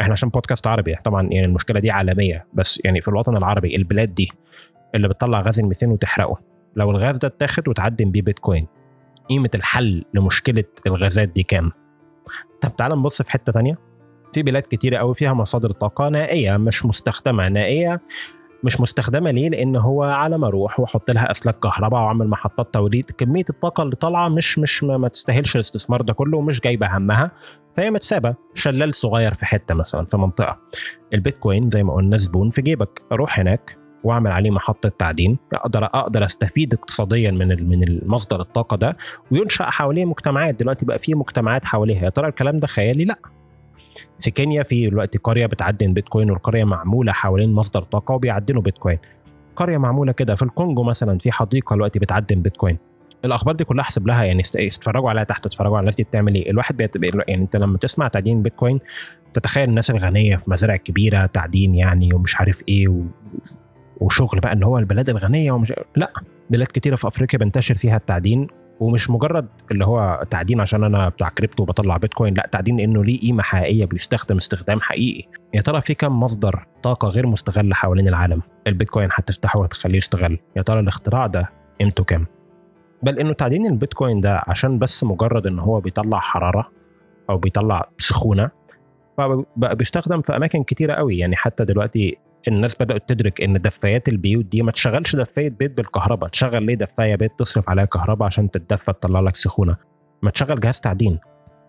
[0.00, 4.14] إحنا عشان بودكاست عربي طبعا يعني المشكلة دي عالمية بس يعني في الوطن العربي البلاد
[4.14, 4.32] دي
[4.94, 6.55] اللي بتطلع غاز الميثان وتحرقه.
[6.76, 8.66] لو الغاز ده اتاخد وتعدم بيه بيتكوين
[9.28, 11.72] قيمة الحل لمشكلة الغازات دي كام؟
[12.60, 13.78] طب تعال نبص في حتة تانية.
[14.32, 18.00] في بلاد كتيرة قوي فيها مصادر طاقة نائية مش مستخدمة نائية
[18.64, 23.10] مش مستخدمة ليه؟ لأن هو على ما أروح واحط لها أسلاك كهرباء واعمل محطات توليد.
[23.10, 27.30] كمية الطاقة اللي طالعة مش مش ما تستاهلش الاستثمار ده كله ومش جايبة همها
[27.76, 28.34] فهي متسابة.
[28.54, 30.58] شلال صغير في حتة مثلا في منطقة.
[31.14, 33.02] البيتكوين زي ما قلنا زبون في جيبك.
[33.12, 33.78] أروح هناك.
[34.04, 35.38] واعمل عليه محطة تعدين.
[35.52, 38.96] أقدر أقدر أستفيد اقتصاديا من من المصدر الطاقة ده
[39.30, 40.60] وينشأ حواليه مجتمعات.
[40.60, 43.18] دلوقتي بقى في مجتمعات حواليها يا ترى الكلام ده خيالي؟ لا.
[44.20, 48.98] في كينيا في دلوقتي قرية بتعدن بيتكوين والقرية معمولة حوالين مصدر طاقة وبيعدنوا بيتكوين.
[49.56, 50.34] قرية معمولة كده.
[50.34, 52.78] في الكونجو مثلا في حديقة دلوقتي بتعدن بيتكوين.
[53.24, 56.50] الأخبار دي كلها احسب لها يعني اتفرجوا عليها تحت اتفرجوا على الناس دي بتعمل إيه؟
[56.50, 56.96] الواحد بيت...
[57.28, 58.80] يعني أنت لما تسمع تعدين بيتكوين
[59.34, 63.02] تتخيل الناس الغنية في مزارع كبيرة تعدين يعني ومش عارف إيه.
[64.00, 66.12] وشغل بقى إن هو البلاد الغنية ومش لأ
[66.50, 68.46] بلاد كتيرة في أفريقيا بنتشر فيها التعدين
[68.80, 73.20] ومش مجرد اللي هو تعدين عشان أنا بتاع كريبتو وبطلع بيتكوين لأ تعدين إنه ليه
[73.20, 75.28] قيمة حقيقية بيستخدم استخدام حقيقي.
[75.54, 80.62] يا ترى في كم مصدر طاقة غير مستغل حوالين العالم؟ البيتكوين هتفتحه وهتخليه يشتغل يا
[80.62, 82.26] ترى الاختراع ده قيمته كام؟
[83.02, 86.68] بل إنه تعدين البيتكوين ده عشان بس مجرد إن هو بيطلع حرارة
[87.30, 88.50] أو بيطلع سخونة
[89.18, 91.18] فبقى بيستخدم في أماكن كتيرة قوي.
[91.18, 96.28] يعني حتى دلوقتي الناس بدأت تدرك إن دفايات البيوت دي ما تشغلش دفاية بيت بالكهرباء.
[96.28, 99.76] تشغل ليه دفاية بيت تصرف عليها كهرباء عشان تتدفى تطلع لك سخونة؟
[100.22, 101.18] ما تشغل جهاز تعدين.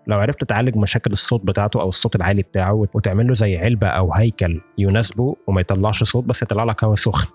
[0.07, 4.13] لو عرفت تعالج مشاكل الصوت بتاعته أو الصوت العالي بتاعه وتعمل له زي علبة أو
[4.13, 7.29] هيكل يناسبه وما يطلعش صوت بس يطلع لك هواء سخن.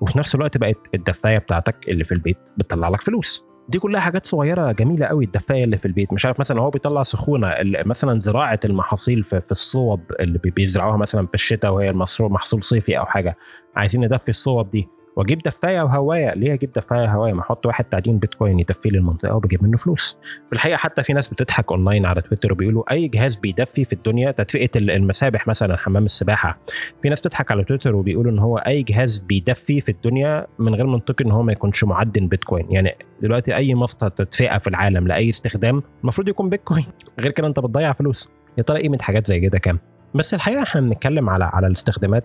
[0.00, 3.44] وفي نفس الوقت بقت الدفاية بتاعتك اللي في البيت بتطلع لك فلوس.
[3.68, 6.12] دي كلها حاجات صغيرة جميلة قوي الدفاية اللي في البيت.
[6.12, 7.54] مش عارف مثلا هو بيطلع سخونة
[7.86, 13.36] مثلا زراعة المحاصيل في, الصوب اللي بيزرعوها مثلا في الشتاء وهي محصول صيفي أو حاجة.
[13.76, 14.88] عايزين ندفي الصوب دي.
[15.16, 16.34] وأجيب دفاية وهواية.
[16.34, 20.18] ليه أجيب دفاية وهواية؟ ما أحط واحد تعدين بيتكوين يدفي لي المنطقة وبجيب منه فلوس.
[20.48, 24.30] في الحقيقة حتى في ناس بتضحك أونلاين على تويتر وبيقولوا أي جهاز بيدفي في الدنيا؟
[24.30, 26.58] تدفئة المسابح مثلا حمام السباحة.
[27.02, 30.86] في ناس بتضحك على تويتر وبيقولوا إن هو أي جهاز بيدفي في الدنيا من غير
[30.86, 32.66] منطقي إن هو ما يكونش معدن بيتكوين.
[32.70, 36.86] يعني دلوقتي أي مصدر تدفئة في العالم لأي استخدام المفروض يكون بيتكوين.
[37.20, 38.30] غير كده أنت بتضيع فلوس.
[38.58, 39.78] يا ترى قيمة حاجات زي كده كام؟
[40.14, 42.24] بس الحقيقة إحنا بنتكلم على على الاستخدامات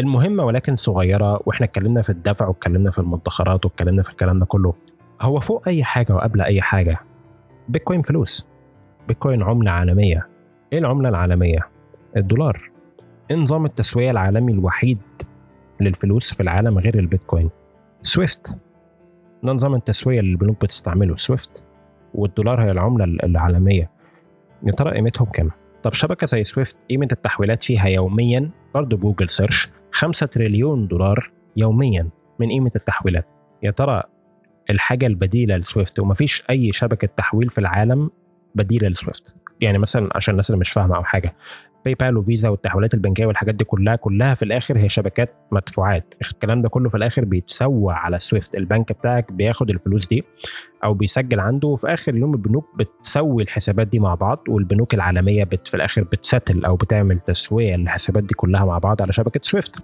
[0.00, 4.74] المهمة ولكن صغيرة وإحنا اتكلمنا في الدفع واتكلمنا في المدخرات واتكلمنا في الكلام ده كله.
[5.20, 6.98] هو فوق أي حاجة وقبل أي حاجة
[7.68, 8.48] بيتكوين فلوس.
[9.08, 10.26] بيتكوين عملة عالمية.
[10.72, 11.68] إيه العملة العالمية؟
[12.16, 12.70] الدولار.
[13.30, 14.98] إيه نظام التسوية العالمي الوحيد
[15.80, 17.50] للفلوس في العالم غير البيتكوين؟
[18.02, 18.58] سويفت.
[19.42, 21.64] ده نظام التسوية اللي البنوك بتستعمله سويفت.
[22.14, 23.90] والدولار هي العملة العالمية.
[24.62, 25.50] يا ترى قيمتهم كام؟
[25.82, 29.68] طب شبكة زي سويفت قيمة التحويلات فيها يوميا؟ برضه Google search.
[29.92, 33.26] 5 تريليون دولار يوميا من قيمة التحويلات.
[33.62, 34.02] يا ترى
[34.70, 38.10] الحاجة البديلة لسويفت ومفيش أي شبكة تحويل في العالم
[38.54, 41.34] بديلة لسويفت؟ يعني مثلا عشان الناس اللي مش فاهمة أو حاجة
[41.84, 46.14] باي بال وفيزا والتحويلات البنكية والحاجات دي كلها كلها في الآخر هي شبكات مدفوعات.
[46.22, 48.54] الكلام ده كله في الآخر بيتسوى على سويفت.
[48.54, 50.24] البنك بتاعك بياخد الفلوس دي
[50.84, 55.68] أو بيسجل عنده وفي آخر يوم البنوك بتسوي الحسابات دي مع بعض والبنوك العالمية بت
[55.68, 59.76] في الآخر بت settle أو بتعمل تسوية للحسابات دي كلها مع بعض على شبكة سويفت.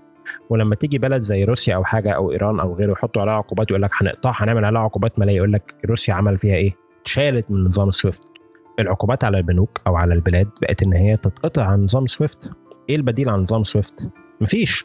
[0.51, 3.83] ولما تيجي بلد زي روسيا أو حاجة أو إيران أو غيره يحطوا عليها عقوبات يقول
[3.83, 7.91] لك هنقطعها هنعمل عليها عقوبات مالية يقول لك روسيا عمل فيها إيه؟ اتشالت من نظام
[7.91, 8.36] سويفت.
[8.79, 12.53] العقوبات على البنوك أو على البلاد بقت إن هي تتقطع عن نظام سويفت.
[12.89, 14.09] إيه البديل عن نظام سويفت؟
[14.41, 14.85] مفيش.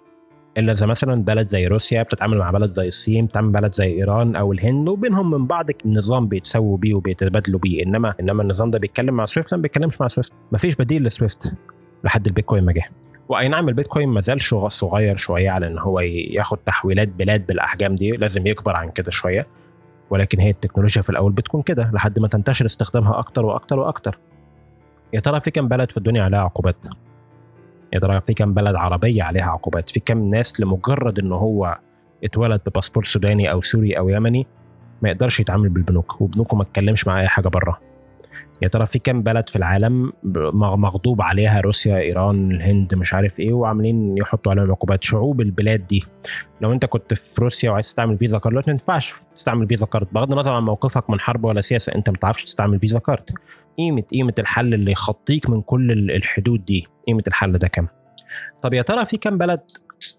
[0.58, 4.36] إلا إذا مثلا بلد زي روسيا بتتعامل مع بلد زي الصين بتتعامل بلد زي إيران
[4.36, 7.84] أو الهند وبينهم من بعض النظام بيتسووا بيه وبيتبادلوا بيه.
[7.84, 10.34] إنما إنما النظام ده بيتكلم مع سويفت ما بيتكلمش مع سويفت.
[10.52, 11.54] مفيش بديل لسويفت
[12.04, 12.84] لحد البيتكوين ما جه.
[13.30, 18.12] وأي نعم البيتكوين ما زال صغير شوية على إن هو ياخد تحويلات بلاد بالأحجام دي
[18.12, 19.48] لازم يكبر عن كده شوية.
[20.12, 24.18] ولكن هي التكنولوجيا في الأول بتكون كده لحد ما تنتشر استخدامها أكتر وأكتر وأكتر.
[25.14, 26.76] يا ترى في كم بلد في الدنيا عليها عقوبات؟
[27.94, 31.78] يا ترى في كم بلد عربية عليها عقوبات؟ في كم ناس لمجرد إن هو
[32.24, 34.48] اتولد بباسبور سوداني أو سوري أو يمني
[35.02, 37.80] ما يقدرش يتعامل بالبنوك وبنوكه ما تكلمش مع أي حاجة بره
[38.62, 40.14] يا ترى في كام بلد في العالم
[40.54, 46.04] مغضوب عليها روسيا إيران الهند مش عارف إيه وعاملين يحطوا عليهم عقوبات؟ شعوب البلاد دي.
[46.62, 50.08] لو أنت كنت في روسيا وعايز تستعمل فيزا card ما ينفعش تستعمل فيزا card.
[50.12, 53.30] بغض النظر عن موقفك من حرب ولا سياسة أنت ما تعرفش تستعمل فيزا card.
[53.78, 57.88] قيمة قيمة الحل اللي يخطيك من كل الحدود دي قيمة الحل ده كام؟
[58.64, 59.62] طب يا ترى في كام بلد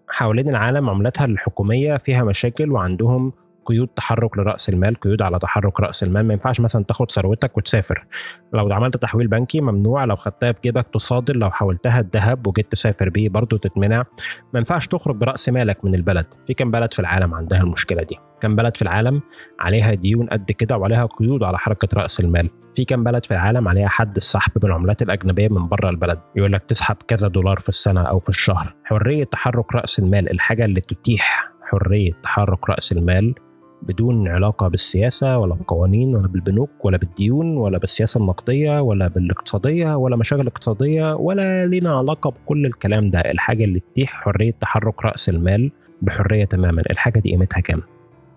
[0.09, 3.33] حوالين العالم عملتها الحكومية فيها مشاكل وعندهم
[3.67, 6.27] قيود تحرك لرأس المال قيود على تحرك رأس المال.
[6.27, 8.07] ما ينفعش مثلا تاخد ثروتك وتسافر.
[8.53, 13.09] لو عملت تحويل بنكي ممنوع لو خدتها في جيبك تصادر لو حولتها الذهب وجيت تسافر
[13.09, 14.05] بيه برضه تتمنع.
[14.53, 16.27] ما ينفعش تخرج برأس مالك من البلد.
[16.47, 19.23] في كم بلد في العالم عندها المشكلة دي؟ كم بلد في العالم
[19.61, 23.69] عليها ديون قد كده وعليها قيود على حركة رأس المال؟ في كم بلد في العالم
[23.69, 28.03] عليها حد السحب بالعملات الأجنبية من بره البلد؟ يقول لك تسحب كذا دولار في السنة
[28.03, 28.75] أو في الشهر.
[28.85, 33.35] حرية تحرك رأس المال الحاجة اللي تتيح حرية تحرك رأس المال
[33.83, 40.17] بدون علاقة بالسياسة ولا بالقوانين ولا بالبنوك ولا بالديون ولا بالسياسة النقدية ولا بالاقتصادية ولا
[40.17, 43.21] مشاغل اقتصادية ولا لنا علاقة بكل الكلام ده.
[43.21, 45.71] الحاجة اللي تتيح حرية تحرك رأس المال
[46.03, 46.83] بحرية تماما.
[46.91, 47.83] الحاجة دي قيمتها كام؟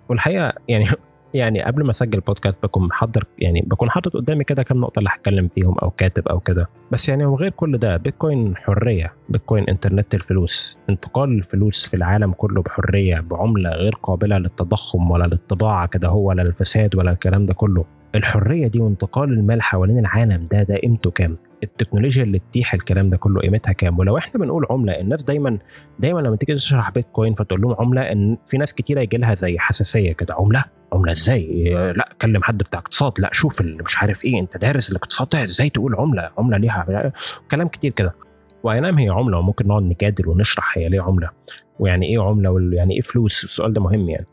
[0.10, 0.88] والحقيقة يعني
[1.36, 5.10] يعني قبل ما أسجل بودكاست بكون محضر يعني بكون حاطط قدامي كده كام نقطة اللي
[5.14, 6.70] هتكلم فيهم أو كاتب أو كده.
[6.92, 12.62] بس يعني وغير كل ده بيتكوين حرية بيتكوين إنترنت الفلوس انتقال الفلوس في العالم كله
[12.62, 17.86] بحرية بعملة غير قابلة للتضخم ولا للطباعة كده هو ولا للفساد ولا الكلام ده كله.
[18.16, 23.18] الحرية دي وانتقال المال حوالين العالم ده ده قيمته كام؟ التكنولوجيا اللي تتيح الكلام ده
[23.18, 25.58] كله قيمتها كام؟ ولو إحنا بنقول عملة الناس دايما
[26.00, 29.60] دايما لما تيجي تشرح بيتكوين فتقول لهم عملة إن في ناس كتيرة يجي لها زي
[29.60, 31.64] حساسية كده عملة؟ عملة إزاي؟
[31.96, 33.14] لا كلم حد بتاع اقتصاد.
[33.20, 37.12] لا شوف اللي مش عارف إيه أنت دارس الاقتصاد إزاي تقول عملة؟ عملة ليها
[37.52, 38.16] كلام كتير كده.
[38.64, 41.30] وأي نعم هي عملة وممكن نقعد نجادل ونشرح هي ليه عملة
[41.80, 44.26] ويعني إيه عملة ويعني إيه فلوس؟ السؤال ده مهم يعني.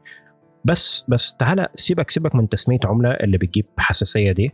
[0.65, 4.53] بس بس تعالى سيبك سيبك من تسمية عملة اللي بتجيب حساسية دي.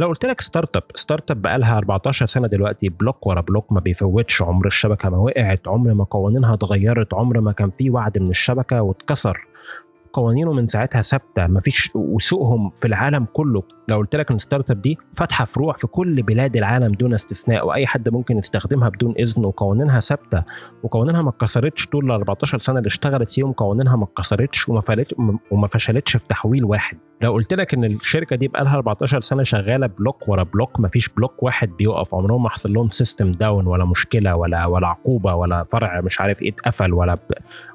[0.00, 4.42] لو قلت لك startup startup بقى لها 14 سنة دلوقتي block ورا block ما بيفوتش
[4.42, 8.82] عمر الشبكة ما وقعت عمر ما قوانينها اتغيرت عمر ما كان في وعد من الشبكة
[8.82, 9.46] واتكسر.
[10.12, 13.62] قوانينه من ساعتها ثابتة مفيش وسوقهم في العالم كله.
[13.88, 17.66] لو قلت لك إن ال startup دي فاتحة فروع في كل بلاد العالم دون استثناء
[17.66, 20.42] وأي حد ممكن يستخدمها بدون إذن وقوانينها ثابتة
[20.82, 24.68] وقوانينها ما اتكسرتش طول ال 14 سنة اللي اشتغلت فيهم قوانينها ما اتكسرتش
[25.50, 26.98] وما فشلتش في تحويل واحد.
[27.22, 31.42] لو قلت لك إن الشركة دي بقالها 14 سنة شغالة block ورا block مفيش block
[31.42, 32.14] واحد بيقف.
[32.14, 36.42] عمرهم ما حصل لهم system down ولا مشكلة ولا ولا عقوبة ولا فرع مش عارف
[36.42, 37.18] إيه اتقفل ولا ب...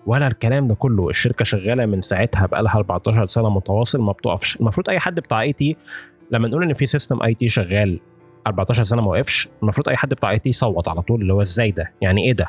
[0.06, 1.10] ولا الكلام ده كله.
[1.10, 4.56] الشركة شغالة من ساعتها بقالها 14 سنة متواصل ما بتقفش.
[4.56, 5.76] المفروض أي حد بتاع IT
[6.32, 8.00] لما نقول إن في system IT شغال
[8.48, 11.72] 14 سنة ما وقفش المفروض أي حد بتاع IT يصوت على طول اللي هو إزاي
[11.72, 12.48] ده؟ يعني إيه ده؟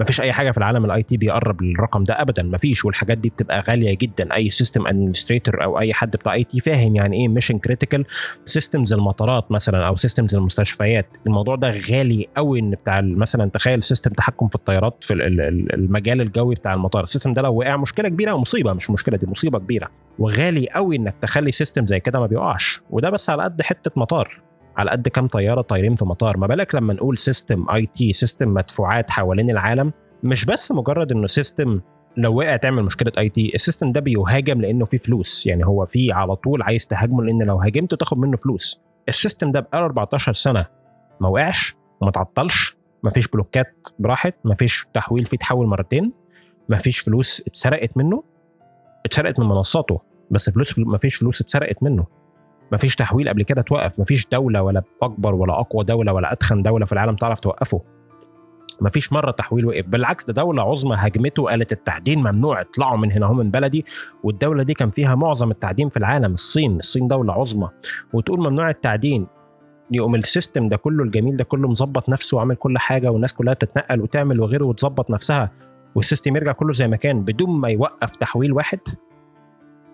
[0.00, 3.18] ما فيش أي حاجة في العالم ال IT بيقرب للرقم ده ابدا ما فيش والحاجات
[3.18, 4.34] دي بتبقى غالية جدا.
[4.34, 8.04] أي system administrator أو أي حد بتاع IT فاهم يعني إيه mission critical
[8.44, 11.06] systems المطارات مثلا أو systems المستشفيات.
[11.26, 16.54] الموضوع ده غالي قوي إن بتاع مثلا تخيل system تحكم في الطيارات في المجال الجوي
[16.54, 17.04] بتاع المطار.
[17.04, 19.88] ال system ده لو وقع مشكلة كبيرة ومصيبة مش مشكلة دي مصيبة كبيرة.
[20.18, 22.80] وغالي قوي إنك تخلي system زي كده ما بيقعش.
[22.90, 24.40] وده بس على قد حتة مطار.
[24.80, 26.36] على قد كام طيارة طايرين في مطار.
[26.36, 31.80] ما بالك لما نقول system IT system مدفوعات حوالين العالم؟ مش بس مجرد إنه system
[32.16, 35.46] لو وقع تعمل مشكلة IT ال system ده بيهاجم لإنه فيه فلوس.
[35.46, 38.80] يعني هو فيه على طول عايز تهاجمه لأن لو هاجمته تاخد منه فلوس.
[39.08, 40.66] ال system ده بقاله 14 سنة
[41.20, 46.12] ما وقعش وما تعطلش ما فيش block ات براحت ما فيش تحويل فيه تحول مرتين
[46.68, 48.22] ما فيش فلوس اتسرقت منه
[49.06, 52.19] اتسرقت من منصاته بس فلوس ما فيش فلوس اتسرقت منه.
[52.72, 53.98] ما فيش تحويل قبل كده توقف.
[53.98, 57.82] ما فيش دولة ولا أكبر ولا أقوى دولة ولا أتخن دولة في العالم تعرف توقفه.
[58.80, 59.86] ما فيش مرة تحويل وقف.
[59.86, 63.84] بالعكس ده دولة عظمى هاجمته قالت التعدين ممنوع اطلعوا من هنا هم من بلدي.
[64.24, 66.76] والدولة دي كان فيها معظم التعدين في العالم الصين.
[66.76, 67.68] الصين دولة عظمى.
[68.12, 69.26] وتقول ممنوع التعدين
[69.92, 74.00] يقوم السيستم ده كله الجميل ده كله مظبط نفسه وعامل كل حاجة والناس كلها تتنقل
[74.00, 75.50] وتعمل وغيره وتظبط نفسها
[75.94, 78.78] وال system يرجع كله زي ما كان بدون ما يوقف تحويل واحد؟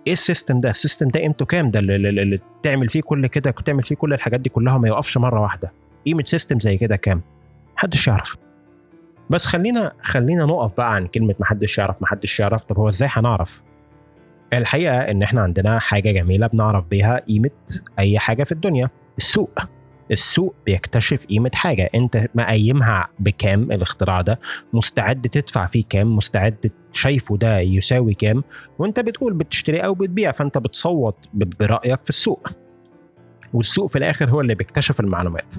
[0.06, 3.26] إيه ال system ده؟ ال system ده قيمته كام؟ ده اللي, اللي تعمل فيه كل
[3.26, 5.72] كده تعمل فيه كل الحاجات دي كلها ما يوقفش مرة واحدة.
[6.06, 7.22] قيمه system زي كده كام؟
[7.76, 8.36] محدش يعرف.
[9.30, 12.64] بس خلينا خلينا نقف بقى عن كلمة محدش يعرف محدش يعرف.
[12.64, 13.62] طب هو إزاي هنعرف؟
[14.52, 17.50] الحقيقة إن إحنا عندنا حاجة جميلة بنعرف بيها قيمه
[17.98, 18.90] أي حاجة في الدنيا.
[19.18, 19.58] السوق.
[20.10, 21.90] السوق بيكتشف قيمة حاجة.
[21.94, 24.40] أنت مقيمها بكام الاختراع ده؟
[24.72, 28.44] مستعد تدفع فيه كام؟ مستعد شايفه ده يساوي كام؟
[28.78, 32.48] وأنت بتقول بتشتري أو بتبيع فأنت بتصوت برأيك في السوق.
[33.52, 35.54] والسوق في الآخر هو اللي بيكتشف المعلومات.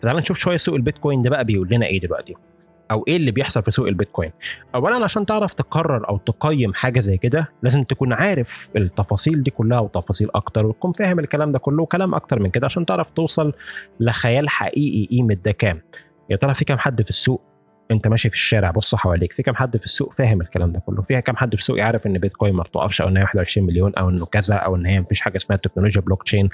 [0.00, 2.34] تعال نشوف شوية سوق البيتكوين ده بقى بيقول لنا إيه دلوقتي.
[2.90, 4.30] أو إيه اللي بيحصل في سوق البيتكوين.
[4.74, 9.80] اولا عشان تعرف تقرر أو تقيم حاجة زي كده لازم تكون عارف التفاصيل دي كلها
[9.80, 13.52] وتفاصيل أكتر وتكون فاهم الكلام ده كله وكلام أكتر من كده عشان تعرف توصل
[14.00, 15.80] لخيال حقيقي قيمة ده كام.
[16.30, 17.51] يا ترى في كام حد في السوق؟
[17.92, 21.02] انت ماشي في الشارع بص حواليك في كام حد في السوق فاهم الكلام ده كله
[21.02, 23.94] فيها كام حد في السوق يعرف إن بيتكوين ما بتوقفش أو إن هي 21 مليون
[23.94, 26.48] أو إنه كذا أو إن هي مفيش حاجة اسمها تكنولوجيا بلوك تشين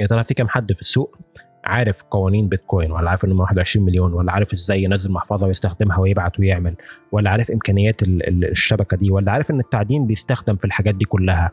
[0.00, 1.18] يا ترى في كام حد في السوق
[1.64, 6.40] عارف قوانين بيتكوين ولا عارف انه 21 مليون ولا عارف إزاي ينزل محفظة ويستخدمها ويبعت
[6.40, 6.74] ويعمل
[7.12, 11.50] ولا عارف إمكانيات الشبكة دي ولا عارف إن التعدين بيستخدم في الحاجات دي كلها.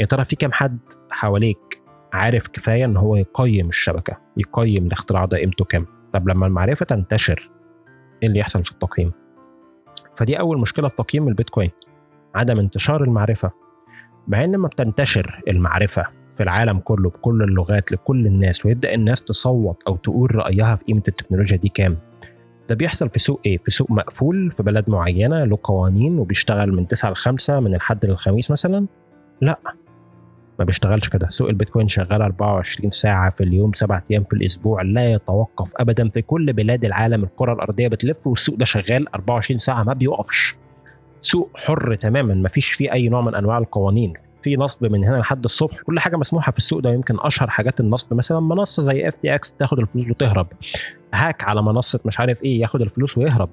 [0.00, 0.78] يا ترى في كام حد
[1.10, 6.86] حواليك عارف كفاية إن هو يقيم الشبكة يقيم الاختراع ده قيمته كام؟ طب لما المعرفة
[6.86, 7.50] تنتشر
[8.22, 9.12] اللي يحصل في التقييم
[10.16, 11.70] فدي أول مشكلة في تقييم البيتكوين
[12.34, 13.50] عدم انتشار المعرفة
[14.28, 19.82] مع إن لما بتنتشر المعرفة في العالم كله بكل اللغات لكل الناس ويبدأ الناس تصوت
[19.88, 21.98] أو تقول رأيها في قيمة التكنولوجيا دي كام
[22.68, 26.88] ده بيحصل في سوق إيه؟ في سوق مقفول في بلد معينة له قوانين وبيشتغل من
[26.88, 28.86] 9 ل 5 من الحد للخميس مثلا؟
[29.40, 29.58] لا
[30.58, 31.28] ما بيشتغلش كده.
[31.30, 36.22] سوق البيتكوين شغال 24 ساعة في اليوم سبعة أيام في الأسبوع لا يتوقف أبدا في
[36.22, 37.24] كل بلاد العالم.
[37.24, 40.56] الكرة الأرضية بتلف والسوق ده شغال 24 ساعة ما بيوقفش
[41.22, 44.12] سوق حر تماما ما فيش فيه أي نوع من أنواع القوانين.
[44.46, 45.82] في نصب من هنا لحد الصبح.
[45.82, 48.14] كل حاجة مسموحة في السوق ده يمكن أشهر حاجات النصب.
[48.14, 50.46] مثلا منصة زي FTX تاخد الفلوس وتهرب.
[51.14, 53.50] hack على منصة مش عارف إيه ياخد الفلوس ويهرب.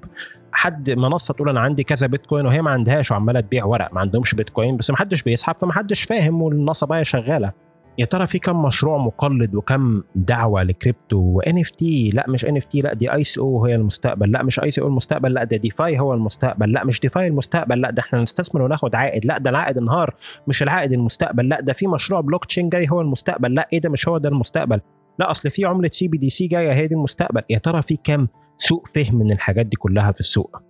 [0.51, 4.35] حد منصة تقول أنا عندي كذا بيتكوين وهي ما عندهاش وعمالة تبيع ورق ما عندهمش
[4.35, 7.51] بيتكوين بس ما حدش بيسحب فما حدش فاهم والنصبايه شغالة.
[7.97, 12.81] يا ترى في كم مشروع مقلد وكم دعوة ل crypto و NFT لا مش NFT
[12.81, 16.83] لا دي ICO هي المستقبل لا مش ICO المستقبل لا ده DeFi هو المستقبل لا
[16.85, 20.15] مش DeFi المستقبل لا ده إحنا نستثمر وناخد عائد لا ده العائد انهار
[20.47, 23.89] مش العائد المستقبل لا ده في مشروع بلوك تشين جاي هو المستقبل لا إيه ده
[23.89, 24.81] مش هو ده المستقبل؟
[25.19, 27.41] لا اصل في عملة CBDC جاية هي دي المستقبل.
[27.49, 28.27] يا ترى في كم
[28.57, 30.61] سوء فهم من الحاجات دي كلها في السوق؟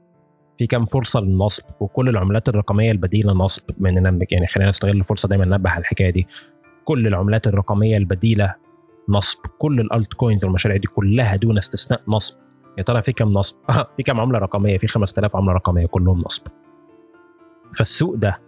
[0.58, 5.46] في كم فرصة للنصب؟ وكل العملات الرقمية البديلة نصب من يعني خلينا نستغل الفرصة دايما
[5.46, 6.28] ننبه على الحكاية دي.
[6.84, 8.56] كل العملات الرقمية البديلة
[9.10, 12.38] نصب كل ال altcoins والمشاريع دي كلها دون استثناء نصب.
[12.78, 13.56] يا ترى في كم نصب؟
[13.98, 16.48] في كم عملة رقمية؟ في 5000 عملة رقمية كلهم نصب.
[17.76, 18.40] فالسوق ده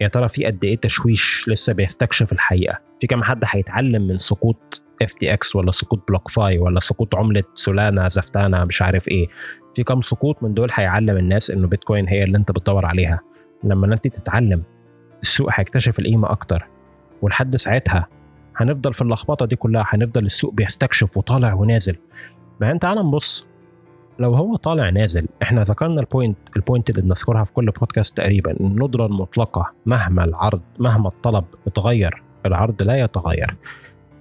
[0.00, 4.82] يا ترى في قد إيه تشويش لسه بيستكشف الحقيقة؟ في كم حد هيتعلم من سقوط
[5.02, 9.28] FTX ولا سقوط BlockFi ولا سقوط عملة سولانا زفتانا مش عارف إيه؟
[9.74, 13.20] في كم سقوط من دول هيعلم الناس إنه بيتكوين هي اللي أنت بتدور عليها.
[13.64, 14.62] لما الناس دي تتعلم
[15.22, 16.68] السوق هيكتشف القيمة أكتر.
[17.22, 18.06] ولحد ساعتها.
[18.56, 21.96] هنفضل في اللخبطة دي كلها هنفضل السوق بيستكشف وطالع ونازل.
[22.60, 23.46] ما انت تعال نبص
[24.18, 28.16] لو هو طالع نازل إحنا ذكرنا ال point ال point اللي بنذكرها في كل بودكاست
[28.16, 33.56] تقريبا الندره المطلقه مهما العرض مهما الطلب اتغير العرض لا يتغير.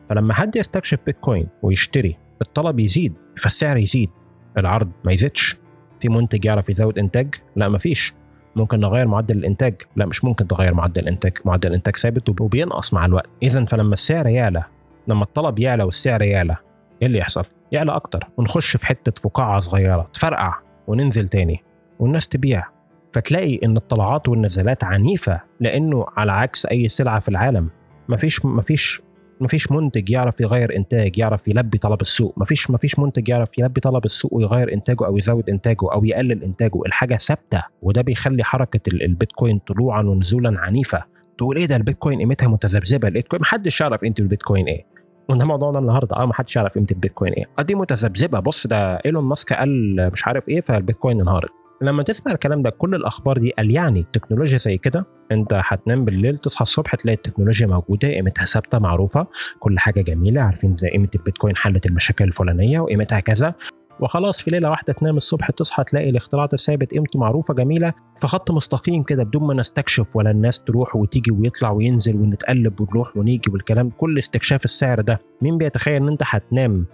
[0.09, 4.09] فلما حد يستكشف بيتكوين ويشتري الطلب يزيد فالسعر يزيد.
[4.57, 5.57] العرض ما يزيدش.
[6.01, 8.13] في منتج يعرف يزود إنتاج؟ لا مفيش
[8.59, 9.75] ممكن نغير معدل الإنتاج.
[9.95, 11.37] لا مش ممكن تغير معدل الإنتاج.
[11.45, 13.29] معدل الإنتاج ثابت وبينقص مع الوقت.
[13.43, 14.63] اذا فلما السعر يعلى
[15.07, 16.55] لما الطلب يعلى والسعر يعلى
[17.01, 18.27] إيه اللي يحصل؟ يعلى أكتر.
[18.37, 20.07] ونخش في حتة فقاعة صغيرة.
[20.13, 20.55] تفرقع
[20.87, 21.63] وننزل تاني
[21.99, 22.65] والناس تبيع.
[23.13, 27.69] فتلاقي إن الطلعات والنزلات عنيفة لأنه على عكس أي سلعة في العالم.
[28.09, 29.01] مفيش مفيش
[29.41, 32.33] مفيش منتج يعرف يغير إنتاج يعرف يلبي طلب السوق.
[32.37, 36.81] مفيش مفيش منتج يعرف يلبي طلب السوق ويغير إنتاجه أو يزود إنتاجه أو يقلل إنتاجه.
[36.85, 41.03] الحاجة ثابتة وده بيخلي حركة البيتكوين طلوعا ونزولا عنيفة.
[41.37, 44.85] تقول إيه ده البيتكوين قيمتها متذبذبة؟ البيتكوين محدش يعرف قيمة البيتكوين إيه.
[45.29, 46.15] وده موضوعنا النهارده.
[46.15, 47.45] آه ما حدش يعرف قيمة البيتكوين إيه.
[47.59, 48.39] آه دي متذبذبة.
[48.39, 51.49] بص ده إيلون ماسك قال مش عارف إيه فالبيتكوين انهارت.
[51.81, 56.37] لما تسمع الكلام ده كل الأخبار دي قال يعني تكنولوجيا زي كده؟ أنت هتنام بالليل
[56.37, 59.27] تصحى الصبح تلاقي التكنولوجيا موجودة قيمتها ثابتة معروفة
[59.59, 63.53] كل حاجة جميلة عارفين زي قيمة البيتكوين حلت المشاكل الفلانية وقيمتها كذا.
[63.99, 67.93] وخلاص في ليلة واحدة تنام الصبح تصحى تلاقي الاختراع الثابت قيمته معروفة جميلة.
[68.17, 73.17] في خط مستقيم كده بدون ما نستكشف ولا الناس تروح وتيجي ويطلع وينزل ونتقلب ونروح
[73.17, 75.19] ونيجي والكلام كل استكشاف السعر ده.
[75.41, 76.85] مين بيتخيل إن أنت هتنام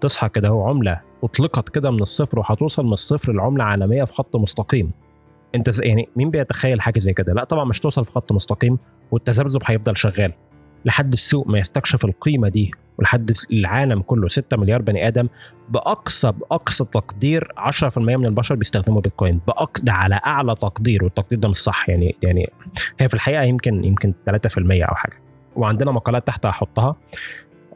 [0.00, 4.36] تصحى كده هو عملة أطلقت كده من الصفر وهتوصل من الصفر لعملة عالمية في خط
[4.36, 4.90] مستقيم.
[5.54, 8.78] أنت يعني مين بيتخيل حاجة زي كده؟ لا طبعا مش توصل في خط مستقيم
[9.10, 10.32] والتذبذب هيفضل شغال.
[10.84, 15.28] لحد السوق ما يستكشف القيمة دي ولحد العالم كله 6 مليار بني آدم
[15.68, 19.40] بأقصى بأقصى تقدير 10% من البشر بيستخدموا بيتكوين.
[19.46, 21.88] باقصى ده على أعلى تقدير والتقدير ده مش صح.
[21.88, 22.50] يعني يعني
[23.00, 25.16] هي في الحقيقة يمكن يمكن 3% أو حاجة.
[25.56, 26.96] وعندنا مقالات تحت هحطها.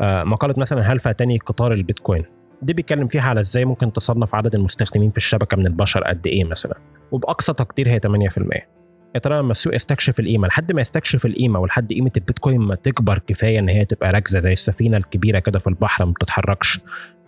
[0.01, 2.25] آه مقالة مثلا هل فاتني قطار البيتكوين؟
[2.65, 6.45] دي بيتكلم فيها على إزاي ممكن تصنف عدد المستخدمين في الشبكة من البشر قد إيه
[6.45, 6.75] مثلا
[7.13, 8.75] وبأقصى تقدير هي 8%
[9.15, 13.19] يا ترى لما السوق يستكشف القيمة لحد ما يستكشف القيمة ولحد قيمة البيتكوين ما تكبر
[13.19, 16.81] كفاية إن هي تبقى راكزة زي السفينة الكبيرة كده في البحر ما بتتحركش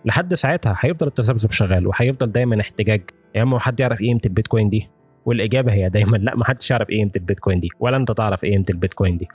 [0.05, 3.01] لحد ساعتها هيفضل التذبذب شغال وهيفضل دايما احتجاج.
[3.35, 4.89] يا إما حد يعرف قيمة البيتكوين دي
[5.25, 9.17] والإجابة هي دايما لا ما حدش يعرف قيمة البيتكوين دي ولا أنت تعرف قيمة البيتكوين
[9.17, 9.27] دي.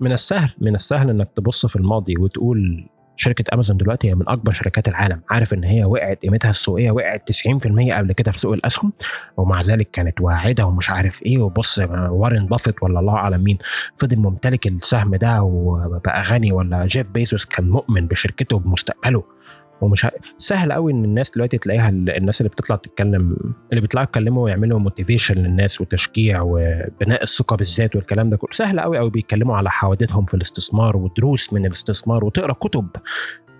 [0.00, 4.52] من السهل من السهل إنك تبص في الماضي وتقول شركة أمازون دلوقتي هي من أكبر
[4.52, 5.20] شركات العالم.
[5.30, 8.92] عارف إن هي وقعت قيمتها السوقية وقعت 90% قبل كده في سوق الأسهم
[9.36, 11.38] ومع ذلك كانت واعدة ومش عارف إيه.
[11.38, 13.58] وبص وارن بافيت ولا الله أعلم مين
[13.98, 19.35] فضل ممتلك السهم ده وبقى غني ولا جيف بيزوس كان مؤمن بشركته وبمستقبله.
[19.80, 20.10] ومش ه...
[20.38, 23.36] سهل قوي إن الناس دلوقتي تلاقيها الناس اللي بتطلع تتكلم
[23.70, 28.50] اللي بيطلعوا يتكلموا ويعملوا motivation للناس وتشجيع وبناء الثقة بالذات والكلام ده كله.
[28.52, 32.88] سهل قوي قوي بيتكلموا على حوادثهم في الاستثمار ودروس من الاستثمار وتقرأ كتب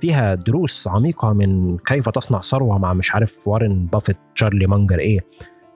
[0.01, 5.21] فيها دروس عميقة من كيف تصنع ثروة مع مش عارف وارن بافيت تشارلي مانجر إيه.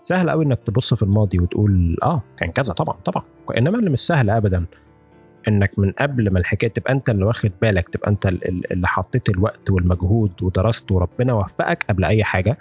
[0.05, 3.23] سهل قوي إنك تبص في الماضي وتقول آه كان كذا طبعا طبعا.
[3.59, 4.67] إنما اللي مش سهل ابدا
[5.49, 9.71] إنك من قبل ما الحكاية تبقى أنت اللي واخد بالك تبقى أنت اللي حطيت الوقت
[9.71, 12.59] والمجهود ودرست وربنا وفقك قبل أي حاجة.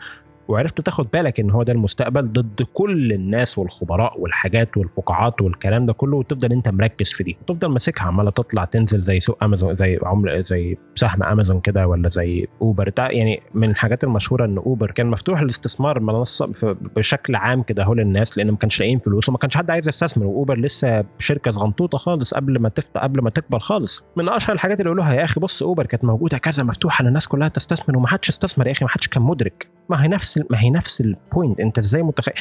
[0.50, 5.94] وعرفت تاخد بالك إن هو ده المستقبل ضد كل الناس والخبراء والحاجات والفقاعات والكلام ده
[5.94, 7.38] كله وتفضل أنت مركز في دي.
[7.42, 12.10] وتفضل ماسكها عمالة تطلع تنزل زي سوق أمازون زي عملة زي سهم أمازون كده ولا
[12.10, 12.94] زي أوبر.
[12.98, 16.52] يعني من الحاجات المشهورة إن أوبر كان مفتوح للاستثمار منصة
[16.96, 20.26] بشكل عام كده هو للناس لأن ما كانش لاقيين فلوس وما كانش حد عايز يستثمر.
[20.26, 24.04] وأوبر لسه شركة صغنطوطه خالص قبل ما تفتح قبل ما تكبر خالص.
[24.16, 27.48] من أشهر الحاجات اللي يقولوها يا أخي بص أوبر كانت موجودة كذا مفتوحة للناس كلها
[27.48, 29.68] تستثمر وما حدش استثمر يا أخي ما كان مدرك.
[29.90, 32.34] ما هي نفس ما هي نفس ال point انت إزاي متخيل؟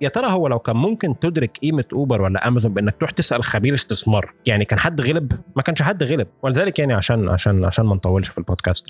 [0.00, 3.74] يا ترى هو لو كان ممكن تدرك قيمة اوبر ولا امازون بانك تروح تسأل خبير
[3.74, 6.26] استثمار؟ يعني كان حد غلب؟ ما كانش حد غلب.
[6.42, 8.86] ولذلك يعني عشان عشان عشان ما نطولش في البودكاست.